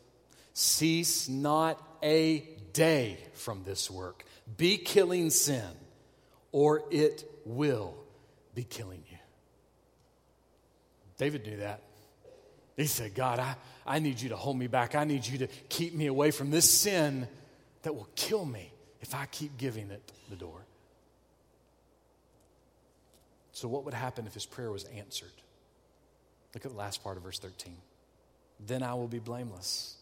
cease 0.53 1.29
not 1.29 1.81
a 2.03 2.43
day 2.73 3.17
from 3.35 3.63
this 3.65 3.91
work. 3.91 4.25
Be 4.57 4.77
killing 4.77 5.31
sin, 5.31 5.71
or 6.53 6.83
it 6.91 7.25
will 7.47 7.95
be 8.55 8.65
killing 8.65 9.03
you. 9.11 9.19
David 11.17 11.47
knew 11.47 11.59
that. 11.59 11.81
He 12.77 12.87
said, 12.87 13.15
God, 13.15 13.39
I, 13.39 13.55
I 13.87 14.01
need 14.01 14.21
you 14.21 14.31
to 14.31 14.37
hold 14.37 14.59
me 14.59 14.67
back. 14.67 14.97
I 14.97 15.05
need 15.05 15.25
you 15.27 15.39
to 15.39 15.47
keep 15.69 15.95
me 15.95 16.07
away 16.07 16.33
from 16.33 16.51
this 16.51 16.69
sin 16.69 17.29
that 17.83 17.95
will 17.95 18.09
kill 18.17 18.45
me 18.45 18.73
if 19.01 19.15
I 19.15 19.27
keep 19.27 19.57
giving 19.57 19.91
it 19.91 20.13
the 20.29 20.37
door. 20.37 20.67
So, 23.55 23.69
what 23.69 23.85
would 23.85 23.95
happen 23.95 24.27
if 24.27 24.35
his 24.35 24.47
prayer 24.47 24.71
was 24.71 24.83
answered? 24.85 25.31
Look 26.55 26.67
at 26.67 26.73
the 26.73 26.77
last 26.77 27.05
part 27.05 27.17
of 27.17 27.23
verse 27.23 27.39
13. 27.39 27.77
Then 28.67 28.83
I 28.83 28.95
will 28.95 29.07
be 29.07 29.21
blameless, 29.21 29.97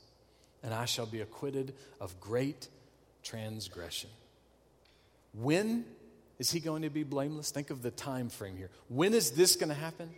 and 0.62 0.72
I 0.72 0.86
shall 0.86 1.04
be 1.04 1.20
acquitted 1.20 1.74
of 2.00 2.18
great 2.18 2.68
transgression. 3.22 4.08
When 5.34 5.84
is 6.38 6.50
he 6.50 6.60
going 6.60 6.82
to 6.82 6.90
be 6.90 7.02
blameless? 7.02 7.50
Think 7.50 7.68
of 7.68 7.82
the 7.82 7.90
time 7.90 8.30
frame 8.30 8.56
here. 8.56 8.70
When 8.88 9.12
is 9.12 9.32
this 9.32 9.56
going 9.56 9.68
to 9.68 9.74
happen? 9.74 10.08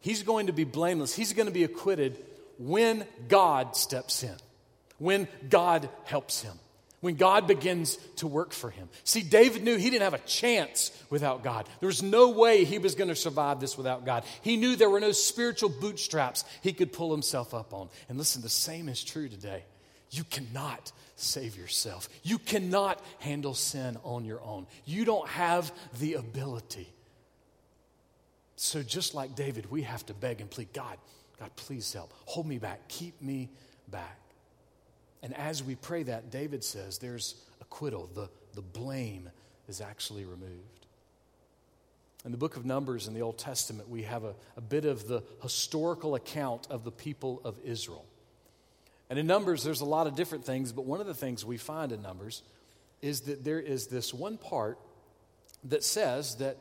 He's 0.00 0.22
going 0.22 0.46
to 0.46 0.52
be 0.52 0.64
blameless. 0.64 1.14
He's 1.14 1.34
going 1.34 1.46
to 1.46 1.52
be 1.52 1.64
acquitted 1.64 2.24
when 2.58 3.06
God 3.28 3.76
steps 3.76 4.22
in, 4.22 4.34
when 4.96 5.28
God 5.50 5.90
helps 6.04 6.40
him 6.40 6.58
when 7.06 7.14
God 7.14 7.46
begins 7.46 7.98
to 8.16 8.26
work 8.26 8.52
for 8.52 8.68
him. 8.68 8.88
See, 9.04 9.22
David 9.22 9.62
knew 9.62 9.76
he 9.76 9.90
didn't 9.90 10.02
have 10.02 10.12
a 10.12 10.26
chance 10.26 10.90
without 11.08 11.44
God. 11.44 11.68
There 11.78 11.86
was 11.86 12.02
no 12.02 12.30
way 12.30 12.64
he 12.64 12.78
was 12.78 12.96
going 12.96 13.10
to 13.10 13.14
survive 13.14 13.60
this 13.60 13.76
without 13.78 14.04
God. 14.04 14.24
He 14.42 14.56
knew 14.56 14.74
there 14.74 14.90
were 14.90 14.98
no 14.98 15.12
spiritual 15.12 15.68
bootstraps 15.68 16.44
he 16.62 16.72
could 16.72 16.92
pull 16.92 17.12
himself 17.12 17.54
up 17.54 17.72
on. 17.72 17.90
And 18.08 18.18
listen, 18.18 18.42
the 18.42 18.48
same 18.48 18.88
is 18.88 19.04
true 19.04 19.28
today. 19.28 19.62
You 20.10 20.24
cannot 20.24 20.90
save 21.14 21.56
yourself, 21.56 22.08
you 22.24 22.38
cannot 22.38 23.00
handle 23.20 23.54
sin 23.54 23.98
on 24.02 24.24
your 24.24 24.42
own. 24.42 24.66
You 24.84 25.04
don't 25.04 25.28
have 25.28 25.72
the 26.00 26.14
ability. 26.14 26.92
So, 28.56 28.82
just 28.82 29.14
like 29.14 29.36
David, 29.36 29.70
we 29.70 29.82
have 29.82 30.04
to 30.06 30.14
beg 30.14 30.40
and 30.40 30.50
plead 30.50 30.72
God, 30.72 30.98
God, 31.38 31.54
please 31.54 31.92
help. 31.92 32.12
Hold 32.24 32.48
me 32.48 32.58
back. 32.58 32.88
Keep 32.88 33.22
me 33.22 33.50
back. 33.86 34.18
And 35.22 35.34
as 35.34 35.62
we 35.62 35.74
pray 35.74 36.02
that, 36.04 36.30
David 36.30 36.62
says 36.62 36.98
there's 36.98 37.34
acquittal. 37.60 38.10
The, 38.14 38.28
the 38.54 38.62
blame 38.62 39.30
is 39.68 39.80
actually 39.80 40.24
removed. 40.24 40.86
In 42.24 42.32
the 42.32 42.38
book 42.38 42.56
of 42.56 42.64
Numbers 42.64 43.06
in 43.06 43.14
the 43.14 43.22
Old 43.22 43.38
Testament, 43.38 43.88
we 43.88 44.02
have 44.02 44.24
a, 44.24 44.34
a 44.56 44.60
bit 44.60 44.84
of 44.84 45.06
the 45.06 45.22
historical 45.42 46.14
account 46.16 46.66
of 46.70 46.84
the 46.84 46.90
people 46.90 47.40
of 47.44 47.58
Israel. 47.64 48.04
And 49.08 49.18
in 49.18 49.26
Numbers, 49.26 49.62
there's 49.62 49.80
a 49.80 49.86
lot 49.86 50.06
of 50.06 50.16
different 50.16 50.44
things, 50.44 50.72
but 50.72 50.84
one 50.84 51.00
of 51.00 51.06
the 51.06 51.14
things 51.14 51.44
we 51.44 51.56
find 51.56 51.92
in 51.92 52.02
Numbers 52.02 52.42
is 53.02 53.22
that 53.22 53.44
there 53.44 53.60
is 53.60 53.86
this 53.86 54.12
one 54.12 54.36
part 54.38 54.78
that 55.64 55.84
says 55.84 56.36
that 56.36 56.56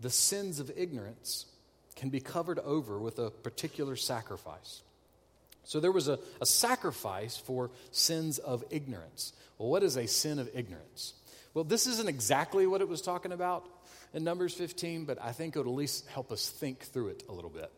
the 0.00 0.10
sins 0.10 0.60
of 0.60 0.70
ignorance 0.76 1.46
can 1.96 2.10
be 2.10 2.20
covered 2.20 2.58
over 2.60 2.98
with 2.98 3.18
a 3.18 3.30
particular 3.30 3.96
sacrifice. 3.96 4.82
So 5.68 5.80
there 5.80 5.92
was 5.92 6.08
a, 6.08 6.18
a 6.40 6.46
sacrifice 6.46 7.36
for 7.36 7.70
sins 7.90 8.38
of 8.38 8.64
ignorance. 8.70 9.34
Well, 9.58 9.68
what 9.68 9.82
is 9.82 9.98
a 9.98 10.08
sin 10.08 10.38
of 10.38 10.48
ignorance? 10.54 11.12
Well, 11.52 11.62
this 11.62 11.86
isn't 11.86 12.08
exactly 12.08 12.66
what 12.66 12.80
it 12.80 12.88
was 12.88 13.02
talking 13.02 13.32
about 13.32 13.68
in 14.14 14.24
Numbers 14.24 14.54
15, 14.54 15.04
but 15.04 15.22
I 15.22 15.32
think 15.32 15.54
it 15.54 15.58
would 15.58 15.68
at 15.68 15.74
least 15.74 16.06
help 16.08 16.32
us 16.32 16.48
think 16.48 16.84
through 16.84 17.08
it 17.08 17.24
a 17.28 17.32
little 17.32 17.50
bit. 17.50 17.70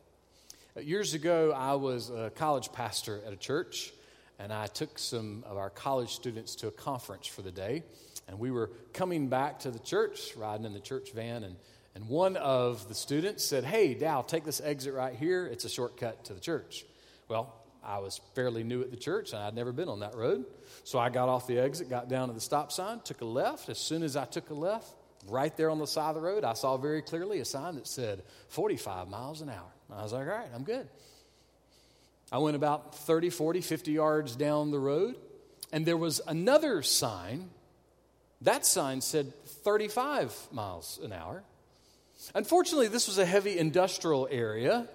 Uh, 0.77 0.83
years 0.83 1.15
ago, 1.15 1.51
I 1.51 1.75
was 1.75 2.11
a 2.11 2.31
college 2.37 2.73
pastor 2.73 3.23
at 3.27 3.33
a 3.33 3.37
church, 3.37 3.93
and 4.39 4.53
I 4.53 4.69
took 4.69 4.97
some 4.97 5.43
of 5.45 5.57
our 5.57 5.71
college 5.71 6.15
students 6.15 6.55
to 6.57 6.69
a 6.69 6.71
conference 6.71 7.27
for 7.27 7.43
the 7.43 7.51
day. 7.51 7.83
And 8.29 8.39
we 8.39 8.53
were 8.53 8.71
coming 8.93 9.27
back 9.27 9.59
to 9.61 9.73
the 9.73 9.81
church, 9.81 10.37
riding 10.37 10.65
in 10.65 10.75
the 10.75 10.79
church 10.79 11.13
van, 11.13 11.43
and, 11.43 11.57
and 11.97 12.07
one 12.07 12.37
of 12.37 12.87
the 12.87 12.95
students 12.95 13.45
said, 13.45 13.65
Hey, 13.65 13.95
Dow, 13.95 14.23
take 14.23 14.45
this 14.45 14.61
exit 14.61 14.95
right 14.95 15.17
here. 15.17 15.45
It's 15.45 15.65
a 15.65 15.69
shortcut 15.69 16.27
to 16.27 16.35
the 16.35 16.41
church. 16.41 16.85
Well, 17.27 17.60
I 17.85 17.99
was 17.99 18.21
fairly 18.35 18.63
new 18.63 18.83
at 18.83 18.91
the 18.91 18.97
church 18.97 19.33
and 19.33 19.43
I'd 19.43 19.55
never 19.55 19.73
been 19.73 19.89
on 19.89 20.01
that 20.01 20.15
road. 20.15 20.45
So 20.85 20.99
I 20.99 21.09
got 21.09 21.29
off 21.29 21.47
the 21.47 21.59
exit, 21.59 21.89
got 21.89 22.09
down 22.09 22.29
to 22.29 22.35
the 22.35 22.41
stop 22.41 22.73
sign, 22.73 23.01
took 23.01 23.21
a 23.21 23.25
left. 23.25 23.69
As 23.69 23.79
soon 23.79 24.03
as 24.03 24.17
I 24.17 24.25
took 24.25 24.51
a 24.51 24.55
left, 24.55 24.93
right 25.29 25.55
there 25.57 25.71
on 25.71 25.79
the 25.79 25.87
side 25.87 26.11
of 26.11 26.15
the 26.15 26.21
road, 26.21 26.45
I 26.45 26.55
saw 26.55 26.77
very 26.77 27.03
clearly 27.03 27.41
a 27.41 27.45
sign 27.45 27.77
that 27.77 27.87
said 27.87 28.23
45 28.49 29.09
miles 29.09 29.41
an 29.41 29.51
hour. 29.51 29.73
I 29.93 30.03
was 30.03 30.13
like, 30.13 30.27
all 30.27 30.33
right, 30.33 30.49
I'm 30.55 30.65
good. 30.65 30.89
I 32.33 32.39
went 32.39 32.57
about 32.57 32.95
30, 32.95 33.31
40, 33.31 33.61
50 33.61 33.93
yards 33.93 34.37
down 34.37 34.71
the 34.71 34.79
road, 34.79 35.17
and 35.73 35.85
there 35.85 35.97
was 35.97 36.21
another 36.27 36.83
sign. 36.83 37.51
That 38.43 38.65
sign 38.65 39.01
said 39.01 39.33
35 39.45 40.49
miles 40.53 41.01
an 41.03 41.13
hour. 41.13 41.43
Unfortunately, 42.35 42.87
this 42.87 43.09
was 43.09 43.19
a 43.19 43.27
heavy 43.27 43.59
industrial 43.59 44.29
area, 44.31 44.87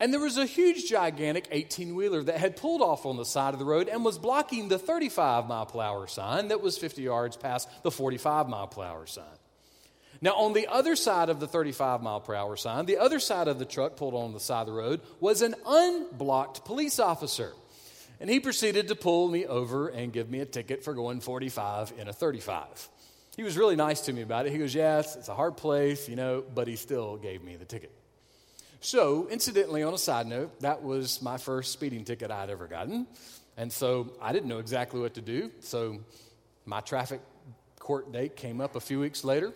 and 0.00 0.12
there 0.12 0.20
was 0.20 0.38
a 0.38 0.46
huge, 0.46 0.88
gigantic 0.88 1.46
18 1.50 1.94
wheeler 1.94 2.22
that 2.22 2.38
had 2.38 2.56
pulled 2.56 2.80
off 2.80 3.04
on 3.04 3.18
the 3.18 3.24
side 3.24 3.52
of 3.52 3.60
the 3.60 3.66
road 3.66 3.88
and 3.88 4.02
was 4.02 4.18
blocking 4.18 4.68
the 4.68 4.78
35 4.78 5.46
mile 5.46 5.66
per 5.66 5.80
hour 5.80 6.06
sign 6.06 6.48
that 6.48 6.62
was 6.62 6.78
50 6.78 7.02
yards 7.02 7.36
past 7.36 7.68
the 7.82 7.90
45 7.90 8.48
mile 8.48 8.66
per 8.66 8.82
hour 8.82 9.06
sign. 9.06 9.24
Now, 10.22 10.34
on 10.36 10.54
the 10.54 10.66
other 10.66 10.96
side 10.96 11.28
of 11.28 11.38
the 11.38 11.46
35 11.46 12.02
mile 12.02 12.20
per 12.20 12.34
hour 12.34 12.56
sign, 12.56 12.86
the 12.86 12.98
other 12.98 13.20
side 13.20 13.48
of 13.48 13.58
the 13.58 13.64
truck 13.64 13.96
pulled 13.96 14.14
on 14.14 14.32
the 14.32 14.40
side 14.40 14.62
of 14.62 14.66
the 14.66 14.72
road 14.72 15.00
was 15.18 15.42
an 15.42 15.54
unblocked 15.66 16.64
police 16.64 16.98
officer. 16.98 17.52
And 18.20 18.28
he 18.28 18.40
proceeded 18.40 18.88
to 18.88 18.94
pull 18.94 19.28
me 19.28 19.46
over 19.46 19.88
and 19.88 20.12
give 20.12 20.30
me 20.30 20.40
a 20.40 20.46
ticket 20.46 20.84
for 20.84 20.92
going 20.92 21.20
45 21.20 21.94
in 21.98 22.08
a 22.08 22.12
35. 22.12 22.88
He 23.36 23.42
was 23.42 23.56
really 23.56 23.76
nice 23.76 24.02
to 24.02 24.12
me 24.12 24.20
about 24.20 24.46
it. 24.46 24.52
He 24.52 24.58
goes, 24.58 24.74
Yes, 24.74 25.16
it's 25.16 25.28
a 25.28 25.34
hard 25.34 25.56
place, 25.56 26.08
you 26.08 26.16
know, 26.16 26.44
but 26.54 26.68
he 26.68 26.76
still 26.76 27.16
gave 27.16 27.42
me 27.42 27.56
the 27.56 27.64
ticket. 27.64 27.92
So, 28.82 29.28
incidentally, 29.28 29.82
on 29.82 29.92
a 29.92 29.98
side 29.98 30.26
note, 30.26 30.58
that 30.60 30.82
was 30.82 31.20
my 31.20 31.36
first 31.36 31.70
speeding 31.70 32.02
ticket 32.02 32.30
I'd 32.30 32.48
ever 32.48 32.66
gotten. 32.66 33.06
And 33.58 33.70
so 33.70 34.12
I 34.22 34.32
didn't 34.32 34.48
know 34.48 34.58
exactly 34.58 35.00
what 35.00 35.12
to 35.14 35.20
do. 35.20 35.50
So, 35.60 35.98
my 36.64 36.80
traffic 36.80 37.20
court 37.78 38.10
date 38.10 38.36
came 38.36 38.58
up 38.58 38.76
a 38.76 38.80
few 38.80 38.98
weeks 38.98 39.22
later. 39.22 39.52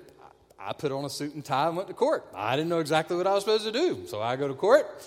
I 0.58 0.74
put 0.74 0.92
on 0.92 1.06
a 1.06 1.10
suit 1.10 1.34
and 1.34 1.42
tie 1.42 1.68
and 1.68 1.76
went 1.76 1.88
to 1.88 1.94
court. 1.94 2.26
I 2.34 2.54
didn't 2.54 2.68
know 2.68 2.80
exactly 2.80 3.16
what 3.16 3.26
I 3.26 3.32
was 3.32 3.44
supposed 3.44 3.64
to 3.64 3.72
do. 3.72 4.06
So, 4.06 4.20
I 4.20 4.37
go 4.37 4.46
to 4.46 4.52
court. 4.52 5.02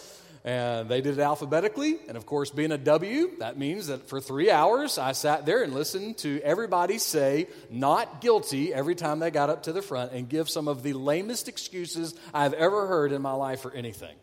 And 0.47 0.88
they 0.88 1.01
did 1.01 1.19
it 1.19 1.21
alphabetically. 1.21 1.97
And 2.07 2.15
of 2.15 2.25
course, 2.25 2.51
being 2.51 2.71
a 2.71 2.77
W, 2.77 3.31
that 3.39 3.57
means 3.57 3.88
that 3.88 4.07
for 4.07 4.21
three 4.21 4.49
hours, 4.49 4.97
I 4.97 5.12
sat 5.12 5.45
there 5.45 5.62
and 5.62 5.73
listened 5.73 6.19
to 6.19 6.39
everybody 6.41 6.99
say 6.99 7.47
not 7.69 8.21
guilty 8.21 8.73
every 8.73 8.95
time 8.95 9.19
they 9.19 9.29
got 9.29 9.49
up 9.49 9.63
to 9.63 9.73
the 9.73 9.81
front 9.81 10.13
and 10.13 10.29
give 10.29 10.49
some 10.49 10.69
of 10.69 10.83
the 10.83 10.93
lamest 10.93 11.49
excuses 11.49 12.15
I've 12.33 12.53
ever 12.53 12.88
heard 12.88 13.12
in 13.12 13.21
my 13.21 13.33
life 13.33 13.60
for 13.60 13.73
anything. 13.73 14.15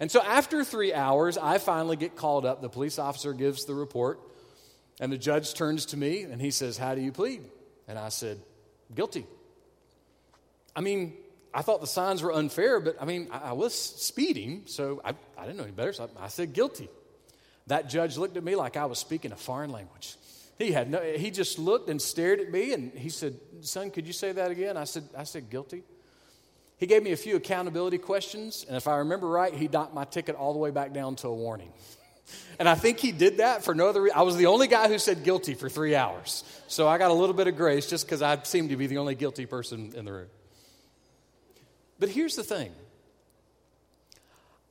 And 0.00 0.10
so 0.10 0.22
after 0.22 0.64
three 0.64 0.94
hours, 0.94 1.36
I 1.36 1.58
finally 1.58 1.96
get 1.96 2.16
called 2.16 2.46
up. 2.46 2.62
The 2.62 2.70
police 2.70 2.98
officer 2.98 3.34
gives 3.34 3.66
the 3.66 3.74
report. 3.74 4.20
And 4.98 5.12
the 5.12 5.18
judge 5.18 5.52
turns 5.52 5.84
to 5.86 5.98
me 5.98 6.22
and 6.22 6.40
he 6.40 6.52
says, 6.52 6.78
How 6.78 6.94
do 6.94 7.02
you 7.02 7.12
plead? 7.12 7.42
And 7.86 7.98
I 7.98 8.08
said, 8.08 8.40
Guilty. 8.94 9.26
I 10.74 10.80
mean, 10.80 11.18
I 11.54 11.62
thought 11.62 11.80
the 11.80 11.86
signs 11.86 12.20
were 12.20 12.32
unfair, 12.32 12.80
but 12.80 12.96
I 13.00 13.04
mean, 13.04 13.28
I, 13.30 13.50
I 13.50 13.52
was 13.52 13.74
speeding, 13.74 14.62
so 14.66 15.00
I, 15.04 15.14
I, 15.38 15.42
didn't 15.42 15.56
know 15.56 15.62
any 15.62 15.72
better, 15.72 15.92
so 15.92 16.10
I, 16.18 16.24
I, 16.24 16.28
said 16.28 16.52
guilty. 16.52 16.88
That 17.68 17.88
judge 17.88 18.18
looked 18.18 18.36
at 18.36 18.42
me 18.42 18.56
like 18.56 18.76
I 18.76 18.86
was 18.86 18.98
speaking 18.98 19.30
a 19.30 19.36
foreign 19.36 19.70
language. 19.70 20.16
He 20.58 20.72
had 20.72 20.90
no, 20.90 21.00
he 21.00 21.30
just 21.30 21.58
looked 21.58 21.88
and 21.88 22.02
stared 22.02 22.40
at 22.40 22.50
me 22.50 22.72
and 22.72 22.92
he 22.92 23.08
said, 23.08 23.38
Son, 23.60 23.90
could 23.90 24.06
you 24.06 24.12
say 24.12 24.32
that 24.32 24.50
again? 24.50 24.76
I 24.76 24.84
said, 24.84 25.04
I 25.16 25.24
said 25.24 25.48
guilty. 25.48 25.84
He 26.76 26.86
gave 26.86 27.04
me 27.04 27.12
a 27.12 27.16
few 27.16 27.36
accountability 27.36 27.98
questions, 27.98 28.64
and 28.66 28.76
if 28.76 28.88
I 28.88 28.96
remember 28.96 29.28
right, 29.28 29.54
he 29.54 29.68
docked 29.68 29.94
my 29.94 30.04
ticket 30.04 30.34
all 30.34 30.52
the 30.52 30.58
way 30.58 30.70
back 30.70 30.92
down 30.92 31.14
to 31.16 31.28
a 31.28 31.34
warning. 31.34 31.72
And 32.58 32.66
I 32.68 32.74
think 32.74 33.00
he 33.00 33.12
did 33.12 33.36
that 33.38 33.64
for 33.64 33.74
no 33.74 33.88
other 33.88 34.00
reason. 34.00 34.18
I 34.18 34.22
was 34.22 34.36
the 34.36 34.46
only 34.46 34.66
guy 34.66 34.88
who 34.88 34.98
said 34.98 35.24
guilty 35.24 35.52
for 35.52 35.68
three 35.68 35.94
hours. 35.94 36.42
So 36.68 36.88
I 36.88 36.96
got 36.96 37.10
a 37.10 37.14
little 37.14 37.34
bit 37.34 37.48
of 37.48 37.56
grace 37.56 37.86
just 37.86 38.06
because 38.06 38.22
I 38.22 38.40
seemed 38.44 38.70
to 38.70 38.76
be 38.76 38.86
the 38.86 38.96
only 38.96 39.14
guilty 39.14 39.44
person 39.44 39.92
in 39.94 40.06
the 40.06 40.12
room. 40.12 40.28
But 42.04 42.12
here's 42.12 42.36
the 42.36 42.42
thing 42.42 42.70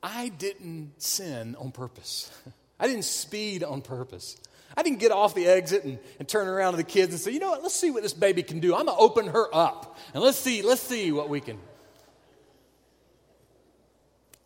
I 0.00 0.28
didn't 0.28 1.02
sin 1.02 1.56
on 1.58 1.72
purpose, 1.72 2.30
I 2.78 2.86
didn't 2.86 3.06
speed 3.06 3.64
on 3.64 3.82
purpose. 3.82 4.36
I 4.76 4.84
didn't 4.84 5.00
get 5.00 5.10
off 5.10 5.34
the 5.34 5.46
exit 5.46 5.82
and, 5.82 5.98
and 6.20 6.28
turn 6.28 6.46
around 6.46 6.74
to 6.74 6.76
the 6.76 6.84
kids 6.84 7.12
and 7.12 7.20
say, 7.20 7.32
you 7.32 7.40
know 7.40 7.50
what, 7.50 7.62
let's 7.64 7.74
see 7.74 7.90
what 7.90 8.04
this 8.04 8.12
baby 8.12 8.44
can 8.44 8.60
do. 8.60 8.72
I'm 8.72 8.86
going 8.86 8.96
to 8.96 9.02
open 9.02 9.26
her 9.26 9.52
up 9.52 9.98
and 10.14 10.22
let's 10.22 10.38
see, 10.38 10.62
let's 10.62 10.80
see 10.80 11.10
what 11.10 11.28
we 11.28 11.40
can. 11.40 11.58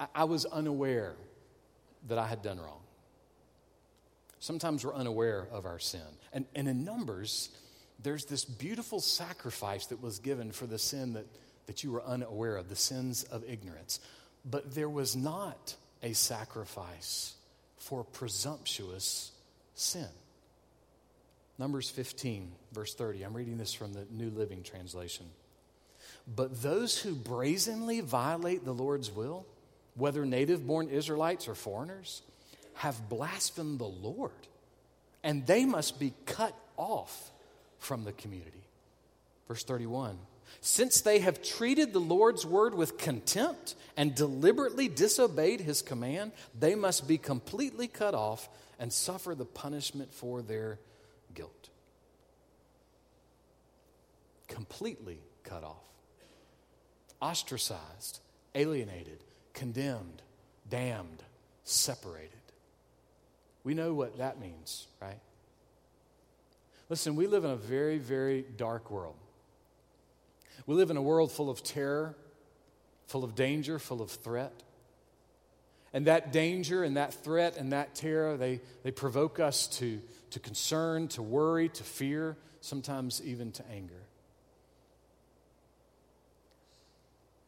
I, 0.01 0.07
I 0.15 0.25
was 0.25 0.47
unaware 0.47 1.15
that 2.09 2.17
I 2.17 2.27
had 2.27 2.41
done 2.41 2.59
wrong. 2.59 2.81
Sometimes 4.39 4.83
we're 4.83 4.95
unaware 4.95 5.47
of 5.53 5.67
our 5.67 5.79
sin. 5.79 6.01
And, 6.33 6.47
and 6.55 6.67
in 6.69 6.85
Numbers, 6.85 7.51
there's 8.03 8.25
this 8.25 8.47
beautiful 8.47 9.01
sacrifice 9.01 9.85
that 9.87 10.01
was 10.03 10.21
given 10.21 10.53
for 10.53 10.67
the 10.67 10.79
sin 10.79 11.13
that 11.13 11.27
that 11.69 11.85
you 11.85 11.93
were 11.93 12.03
unaware 12.03 12.57
of, 12.57 12.71
the 12.71 12.77
sins 12.77 13.25
of 13.25 13.45
ignorance. 13.47 14.01
But 14.45 14.75
there 14.75 14.89
was 14.89 15.15
not 15.15 15.77
a 16.03 16.15
sacrifice 16.15 17.35
for 17.77 18.05
presumptuous 18.05 19.33
sin. 19.75 20.09
Numbers 21.59 21.91
15, 21.91 22.51
verse 22.73 22.95
30. 22.95 23.23
I'm 23.23 23.35
reading 23.35 23.59
this 23.59 23.75
from 23.75 23.93
the 23.93 24.07
New 24.11 24.31
Living 24.31 24.63
Translation. 24.63 25.27
But 26.27 26.63
those 26.63 26.99
who 26.99 27.15
brazenly 27.15 28.01
violate 28.01 28.65
the 28.65 28.73
Lord's 28.73 29.11
will, 29.11 29.45
whether 29.95 30.25
native 30.25 30.67
born 30.67 30.89
Israelites 30.89 31.49
or 31.49 31.55
foreigners, 31.55 32.23
have 32.75 33.11
blasphemed 33.11 33.79
the 33.79 33.85
Lord, 33.85 34.33
and 35.23 35.47
they 35.47 35.67
must 35.67 36.01
be 36.01 36.15
cut 36.25 36.55
off 36.79 37.31
from 37.79 38.05
the 38.05 38.13
community. 38.13 38.65
Verse 39.49 39.65
31 39.65 40.19
since 40.61 41.01
they 41.01 41.21
have 41.21 41.43
treated 41.43 41.93
the 41.93 42.01
Lord's 42.01 42.45
word 42.45 42.75
with 42.75 42.99
contempt 42.99 43.75
and 43.97 44.15
deliberately 44.15 44.89
disobeyed 44.89 45.61
his 45.61 45.83
command, 45.83 46.33
they 46.59 46.75
must 46.75 47.07
be 47.07 47.19
completely 47.19 47.89
cut 47.89 48.15
off 48.15 48.49
and 48.79 48.93
suffer 48.93 49.35
the 49.35 49.45
punishment 49.45 50.13
for 50.13 50.43
their 50.43 50.79
guilt. 51.35 51.69
Completely 54.47 55.19
cut 55.45 55.65
off. 55.65 55.85
Ostracized, 57.21 58.21
alienated, 58.55 59.25
condemned, 59.53 60.23
damned, 60.69 61.23
separated. 61.65 62.31
We 63.65 63.75
know 63.75 63.93
what 63.95 64.19
that 64.19 64.41
means, 64.41 64.87
right? 65.01 65.19
Listen, 66.89 67.17
we 67.17 67.27
live 67.27 67.45
in 67.45 67.51
a 67.51 67.57
very, 67.57 67.99
very 67.99 68.45
dark 68.57 68.91
world. 68.91 69.17
We 70.67 70.75
live 70.75 70.91
in 70.91 70.97
a 70.97 71.03
world 71.03 71.33
full 71.33 71.51
of 71.51 71.63
terror, 71.63 72.15
full 73.07 73.25
of 73.25 73.35
danger, 73.35 73.79
full 73.79 74.03
of 74.03 74.11
threat. 74.11 74.63
And 75.93 76.07
that 76.07 76.33
danger 76.33 76.85
and 76.85 76.97
that 76.97 77.15
threat 77.15 77.57
and 77.57 77.73
that 77.73 77.95
terror, 77.95 78.37
they, 78.37 78.61
they 78.83 78.91
provoke 78.91 79.41
us 79.41 79.67
to, 79.79 80.01
to 80.31 80.41
concern, 80.41 81.09
to 81.09 81.23
worry, 81.23 81.71
to 81.71 81.83
fear, 81.83 82.37
sometimes 82.61 83.23
even 83.25 83.53
to 83.53 83.65
anger. 83.71 84.03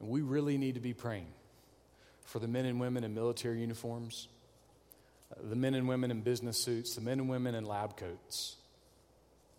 And 0.00 0.08
we 0.08 0.22
really 0.22 0.56
need 0.56 0.74
to 0.74 0.80
be 0.80 0.94
praying 0.94 1.26
for 2.24 2.38
the 2.38 2.48
men 2.48 2.64
and 2.64 2.80
women 2.80 3.04
in 3.04 3.12
military 3.12 3.60
uniforms, 3.60 4.28
uh, 5.32 5.48
the 5.48 5.56
men 5.56 5.74
and 5.74 5.86
women 5.86 6.10
in 6.10 6.22
business 6.22 6.56
suits, 6.56 6.94
the 6.94 7.00
men 7.00 7.20
and 7.20 7.28
women 7.28 7.54
in 7.54 7.66
lab 7.66 7.96
coats 7.96 8.56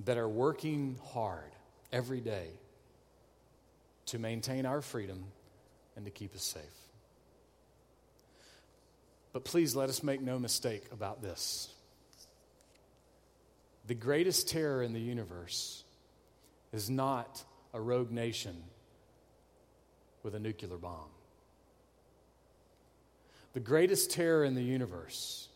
that 0.06 0.18
are 0.18 0.30
working 0.30 0.98
hard 1.14 1.52
every 1.92 2.22
day 2.22 2.48
to 4.12 4.20
maintain 4.20 4.66
our 4.66 4.82
freedom 4.82 5.24
and 5.96 6.04
to 6.04 6.12
keep 6.12 6.36
us 6.36 6.44
safe. 6.44 6.64
But 9.32 9.46
please 9.46 9.74
let 9.74 9.88
us 9.88 10.04
make 10.04 10.22
no 10.22 10.38
mistake 10.38 10.84
about 10.92 11.22
this. 11.22 11.74
The 13.88 13.96
greatest 13.96 14.50
terror 14.50 14.84
in 14.84 14.92
the 14.92 15.00
universe 15.00 15.86
is 16.74 16.90
not 16.90 17.42
a 17.74 17.80
rogue 17.80 18.12
nation 18.12 18.64
with 20.24 20.36
a 20.36 20.40
nuclear 20.40 20.78
bomb. 20.78 21.10
The 23.54 23.62
greatest 23.62 24.12
terror 24.12 24.44
in 24.44 24.56
the 24.56 24.64
universe 24.64 25.48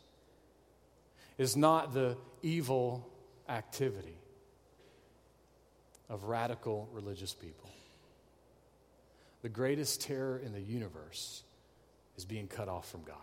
is 1.38 1.58
not 1.58 1.94
the 1.94 2.16
evil 2.42 3.10
activity 3.50 4.18
of 6.08 6.24
radical 6.24 6.88
religious 6.94 7.34
people. 7.34 7.70
The 9.46 9.50
greatest 9.50 10.02
terror 10.02 10.42
in 10.44 10.54
the 10.54 10.60
universe 10.60 11.44
is 12.18 12.26
being 12.26 12.48
cut 12.48 12.68
off 12.68 12.90
from 12.90 13.04
God. 13.04 13.16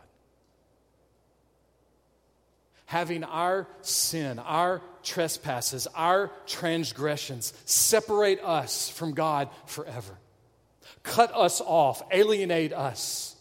Having 2.87 3.25
our 3.25 3.67
sin, 3.81 4.39
our 4.39 4.83
trespasses, 5.03 5.89
our 5.97 6.31
transgressions 6.47 7.53
separate 7.65 8.39
us 8.41 8.89
from 8.89 9.15
God 9.15 9.49
forever, 9.67 10.17
cut 11.03 11.35
us 11.35 11.61
off, 11.61 12.03
alienate 12.13 12.73
us 12.73 13.35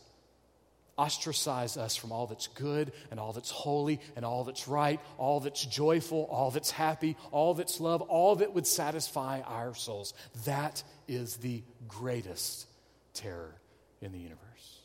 ostracize 0.97 1.77
us 1.77 1.95
from 1.95 2.11
all 2.11 2.27
that's 2.27 2.45
good 2.47 2.91
and 3.09 3.19
all 3.19 3.33
that's 3.33 3.49
holy 3.49 3.99
and 4.15 4.23
all 4.23 4.43
that's 4.43 4.67
right, 4.67 4.99
all 5.17 5.39
that's 5.39 5.65
joyful, 5.65 6.27
all 6.29 6.51
that's 6.51 6.69
happy, 6.69 7.17
all 7.31 7.55
that's 7.55 7.79
love, 7.79 8.01
all 8.03 8.35
that 8.35 8.53
would 8.53 8.67
satisfy 8.67 9.41
our 9.41 9.73
souls. 9.73 10.13
That 10.45 10.83
is 11.07 11.37
the 11.37 11.63
greatest 11.87 12.67
terror 13.13 13.55
in 14.01 14.11
the 14.11 14.19
universe. 14.19 14.79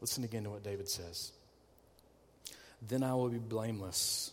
Listen 0.00 0.24
again 0.24 0.44
to 0.44 0.50
what 0.50 0.62
David 0.62 0.88
says. 0.88 1.32
Then 2.86 3.02
I 3.02 3.14
will 3.14 3.28
be 3.28 3.38
blameless, 3.38 4.30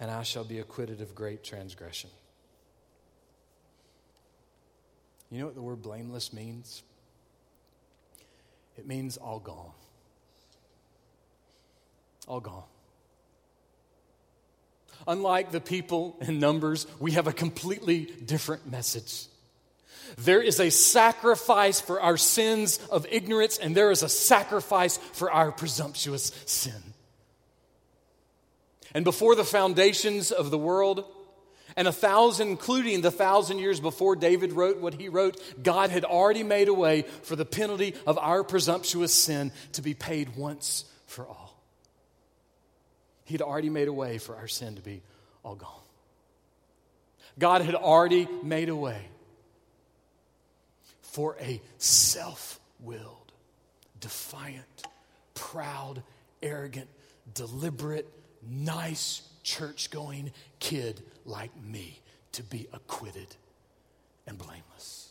and 0.00 0.10
I 0.10 0.22
shall 0.24 0.44
be 0.44 0.58
acquitted 0.58 1.00
of 1.00 1.14
great 1.14 1.44
transgression. 1.44 2.10
You 5.30 5.38
know 5.38 5.46
what 5.46 5.54
the 5.54 5.62
word 5.62 5.80
blameless 5.80 6.32
means? 6.32 6.82
It 8.76 8.86
means 8.86 9.16
all 9.16 9.38
gone. 9.38 9.70
All 12.26 12.40
gone. 12.40 12.64
Unlike 15.06 15.52
the 15.52 15.60
people 15.60 16.16
in 16.20 16.38
Numbers, 16.38 16.86
we 16.98 17.12
have 17.12 17.26
a 17.26 17.32
completely 17.32 18.06
different 18.24 18.70
message. 18.70 19.26
There 20.18 20.42
is 20.42 20.60
a 20.60 20.70
sacrifice 20.70 21.80
for 21.80 22.00
our 22.00 22.16
sins 22.16 22.78
of 22.90 23.06
ignorance, 23.10 23.58
and 23.58 23.76
there 23.76 23.90
is 23.90 24.02
a 24.02 24.08
sacrifice 24.08 24.96
for 24.96 25.30
our 25.30 25.52
presumptuous 25.52 26.32
sin. 26.46 26.82
And 28.92 29.04
before 29.04 29.36
the 29.36 29.44
foundations 29.44 30.32
of 30.32 30.50
the 30.50 30.58
world, 30.58 31.04
and 31.76 31.86
a 31.86 31.92
thousand, 31.92 32.48
including 32.48 33.00
the 33.00 33.10
thousand 33.10 33.58
years 33.58 33.78
before 33.78 34.16
David 34.16 34.52
wrote 34.52 34.78
what 34.78 34.94
he 34.94 35.08
wrote, 35.08 35.40
God 35.62 35.90
had 35.90 36.04
already 36.04 36.42
made 36.42 36.68
a 36.68 36.74
way 36.74 37.02
for 37.22 37.36
the 37.36 37.44
penalty 37.44 37.94
of 38.06 38.18
our 38.18 38.42
presumptuous 38.42 39.14
sin 39.14 39.52
to 39.72 39.82
be 39.82 39.94
paid 39.94 40.36
once 40.36 40.84
for 41.06 41.26
all. 41.26 41.49
He 43.30 43.34
had 43.34 43.42
already 43.42 43.70
made 43.70 43.86
a 43.86 43.92
way 43.92 44.18
for 44.18 44.34
our 44.34 44.48
sin 44.48 44.74
to 44.74 44.82
be 44.82 45.02
all 45.44 45.54
gone. 45.54 45.84
God 47.38 47.62
had 47.62 47.76
already 47.76 48.26
made 48.42 48.68
a 48.68 48.74
way 48.74 49.06
for 51.00 51.36
a 51.40 51.62
self 51.78 52.58
willed, 52.80 53.30
defiant, 54.00 54.82
proud, 55.34 56.02
arrogant, 56.42 56.88
deliberate, 57.32 58.12
nice, 58.44 59.22
church 59.44 59.92
going 59.92 60.32
kid 60.58 61.00
like 61.24 61.52
me 61.62 62.00
to 62.32 62.42
be 62.42 62.66
acquitted 62.72 63.36
and 64.26 64.38
blameless. 64.38 65.09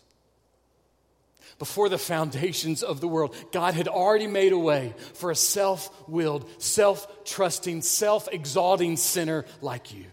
Before 1.59 1.89
the 1.89 1.97
foundations 1.97 2.83
of 2.83 3.01
the 3.01 3.07
world, 3.07 3.35
God 3.51 3.73
had 3.73 3.89
already 3.89 4.27
made 4.27 4.53
a 4.53 4.57
way 4.57 4.93
for 5.13 5.29
a 5.29 5.35
self 5.35 6.07
willed, 6.07 6.49
self 6.61 7.25
trusting, 7.25 7.81
self 7.81 8.29
exalting 8.31 8.95
sinner 8.95 9.45
like 9.61 9.93
you 9.93 10.05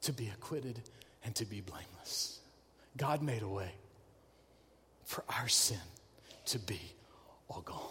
to 0.00 0.12
be 0.14 0.28
acquitted 0.28 0.80
and 1.24 1.34
to 1.36 1.44
be 1.44 1.60
blameless. 1.60 2.40
God 2.96 3.22
made 3.22 3.42
a 3.42 3.48
way 3.48 3.70
for 5.04 5.22
our 5.28 5.46
sin 5.46 5.76
to 6.46 6.58
be 6.58 6.80
all 7.50 7.60
gone. 7.60 7.82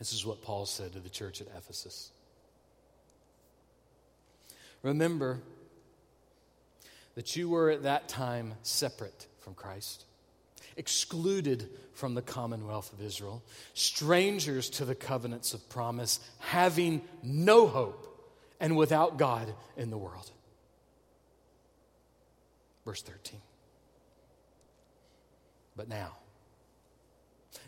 This 0.00 0.12
is 0.12 0.26
what 0.26 0.42
Paul 0.42 0.66
said 0.66 0.92
to 0.94 0.98
the 0.98 1.08
church 1.08 1.40
at 1.40 1.46
Ephesus. 1.56 2.10
Remember 4.82 5.40
that 7.14 7.36
you 7.36 7.48
were 7.48 7.70
at 7.70 7.82
that 7.82 8.08
time 8.08 8.54
separate 8.62 9.26
from 9.40 9.54
Christ, 9.54 10.04
excluded 10.76 11.68
from 11.92 12.14
the 12.14 12.22
commonwealth 12.22 12.92
of 12.92 13.02
Israel, 13.02 13.42
strangers 13.74 14.70
to 14.70 14.84
the 14.84 14.94
covenants 14.94 15.54
of 15.54 15.68
promise, 15.68 16.20
having 16.38 17.02
no 17.22 17.66
hope, 17.66 18.08
and 18.60 18.76
without 18.76 19.18
God 19.18 19.52
in 19.76 19.90
the 19.90 19.98
world. 19.98 20.30
Verse 22.84 23.02
13. 23.02 23.40
But 25.76 25.88
now, 25.88 26.16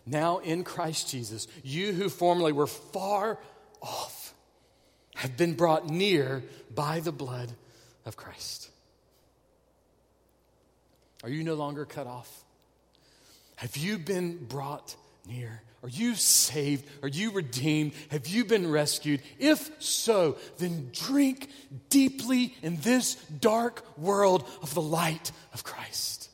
now 0.06 0.38
in 0.38 0.64
Christ 0.64 1.10
Jesus, 1.10 1.46
you 1.62 1.92
who 1.92 2.08
formerly 2.08 2.52
were 2.52 2.66
far 2.66 3.38
off 3.80 4.34
have 5.14 5.36
been 5.36 5.54
brought 5.54 5.88
near 5.88 6.42
by 6.74 7.00
the 7.00 7.12
blood 7.12 7.50
of 8.04 8.16
Christ. 8.16 8.70
Are 11.24 11.28
you 11.28 11.42
no 11.42 11.54
longer 11.54 11.84
cut 11.84 12.06
off? 12.06 12.44
Have 13.56 13.76
you 13.76 13.98
been 13.98 14.44
brought 14.44 14.94
near? 15.26 15.62
Are 15.82 15.88
you 15.88 16.14
saved? 16.14 16.84
Are 17.02 17.08
you 17.08 17.32
redeemed? 17.32 17.92
Have 18.10 18.28
you 18.28 18.44
been 18.44 18.70
rescued? 18.70 19.22
If 19.38 19.70
so, 19.82 20.36
then 20.58 20.90
drink 20.92 21.48
deeply 21.88 22.54
in 22.62 22.76
this 22.76 23.14
dark 23.14 23.84
world 23.98 24.48
of 24.62 24.74
the 24.74 24.82
light 24.82 25.32
of 25.52 25.64
Christ. 25.64 26.30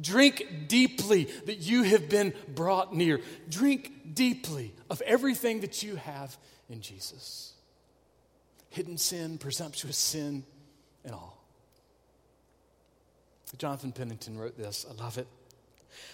Drink 0.00 0.68
deeply 0.68 1.24
that 1.46 1.58
you 1.58 1.82
have 1.82 2.08
been 2.08 2.32
brought 2.48 2.96
near. 2.96 3.20
Drink 3.48 4.14
deeply 4.14 4.74
of 4.88 5.02
everything 5.02 5.60
that 5.60 5.82
you 5.82 5.96
have 5.96 6.36
in 6.68 6.80
Jesus 6.80 7.52
hidden 8.72 8.96
sin, 8.96 9.36
presumptuous 9.36 9.98
sin, 9.98 10.44
and 11.04 11.14
all. 11.14 11.41
Jonathan 13.58 13.92
Pennington 13.92 14.38
wrote 14.38 14.56
this. 14.56 14.86
I 14.88 15.02
love 15.02 15.18
it. 15.18 15.26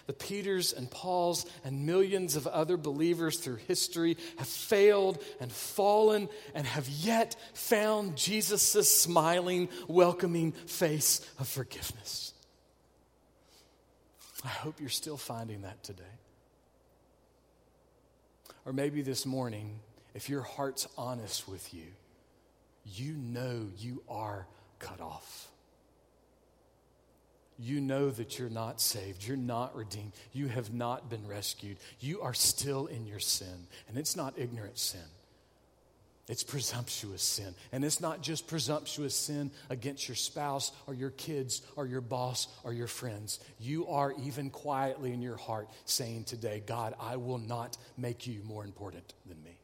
The 0.06 0.12
Peters 0.12 0.72
and 0.72 0.90
Pauls 0.90 1.46
and 1.64 1.86
millions 1.86 2.36
of 2.36 2.46
other 2.46 2.76
believers 2.76 3.38
through 3.38 3.56
history 3.68 4.16
have 4.38 4.48
failed 4.48 5.22
and 5.40 5.52
fallen 5.52 6.28
and 6.54 6.66
have 6.66 6.88
yet 6.88 7.36
found 7.54 8.16
Jesus' 8.16 8.92
smiling, 8.94 9.68
welcoming 9.86 10.52
face 10.52 11.20
of 11.38 11.48
forgiveness. 11.48 12.32
I 14.44 14.48
hope 14.48 14.80
you're 14.80 14.88
still 14.88 15.16
finding 15.16 15.62
that 15.62 15.82
today. 15.82 16.02
Or 18.64 18.72
maybe 18.72 19.02
this 19.02 19.24
morning, 19.24 19.80
if 20.14 20.28
your 20.28 20.42
heart's 20.42 20.86
honest 20.96 21.48
with 21.48 21.72
you, 21.72 21.86
you 22.84 23.14
know 23.14 23.68
you 23.78 24.02
are 24.08 24.46
cut 24.78 25.00
off. 25.00 25.50
You 27.58 27.80
know 27.80 28.10
that 28.10 28.38
you're 28.38 28.48
not 28.48 28.80
saved, 28.80 29.26
you're 29.26 29.36
not 29.36 29.74
redeemed, 29.74 30.12
you 30.32 30.48
have 30.48 30.72
not 30.72 31.10
been 31.10 31.26
rescued, 31.26 31.76
you 32.00 32.20
are 32.20 32.34
still 32.34 32.86
in 32.86 33.06
your 33.06 33.18
sin. 33.18 33.66
And 33.88 33.98
it's 33.98 34.16
not 34.16 34.34
ignorant 34.38 34.78
sin, 34.78 35.00
it's 36.28 36.44
presumptuous 36.44 37.22
sin. 37.22 37.54
And 37.72 37.84
it's 37.84 38.00
not 38.00 38.22
just 38.22 38.46
presumptuous 38.46 39.14
sin 39.14 39.50
against 39.70 40.08
your 40.08 40.14
spouse 40.14 40.72
or 40.86 40.94
your 40.94 41.10
kids 41.10 41.62
or 41.74 41.86
your 41.86 42.02
boss 42.02 42.48
or 42.64 42.72
your 42.72 42.86
friends. 42.86 43.40
You 43.58 43.88
are 43.88 44.12
even 44.22 44.50
quietly 44.50 45.12
in 45.12 45.22
your 45.22 45.38
heart 45.38 45.68
saying 45.86 46.24
today, 46.24 46.62
God, 46.64 46.94
I 47.00 47.16
will 47.16 47.38
not 47.38 47.78
make 47.96 48.26
you 48.26 48.42
more 48.44 48.64
important 48.64 49.14
than 49.26 49.42
me. 49.42 49.58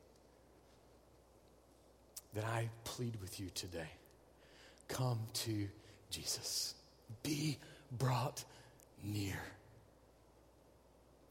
That 2.34 2.44
I 2.44 2.70
plead 2.84 3.20
with 3.20 3.38
you 3.38 3.50
today 3.54 3.90
come 4.88 5.18
to 5.32 5.68
Jesus. 6.10 6.74
Be 7.22 7.58
brought 7.92 8.44
near. 9.02 9.40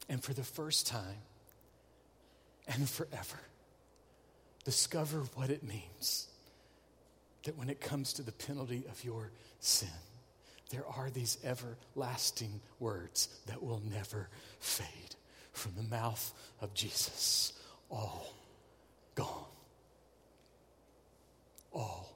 And 0.09 0.23
for 0.23 0.33
the 0.33 0.43
first 0.43 0.87
time 0.87 1.21
and 2.67 2.89
forever, 2.89 3.39
discover 4.63 5.23
what 5.35 5.49
it 5.49 5.63
means 5.63 6.27
that 7.43 7.57
when 7.57 7.69
it 7.69 7.81
comes 7.81 8.13
to 8.13 8.21
the 8.21 8.31
penalty 8.31 8.83
of 8.89 9.03
your 9.03 9.31
sin, 9.59 9.89
there 10.69 10.85
are 10.87 11.09
these 11.09 11.37
everlasting 11.43 12.61
words 12.79 13.29
that 13.47 13.61
will 13.61 13.81
never 13.91 14.29
fade 14.59 15.15
from 15.51 15.73
the 15.75 15.83
mouth 15.83 16.33
of 16.61 16.73
Jesus. 16.73 17.53
All 17.89 18.33
gone. 19.15 19.45
All 21.71 22.13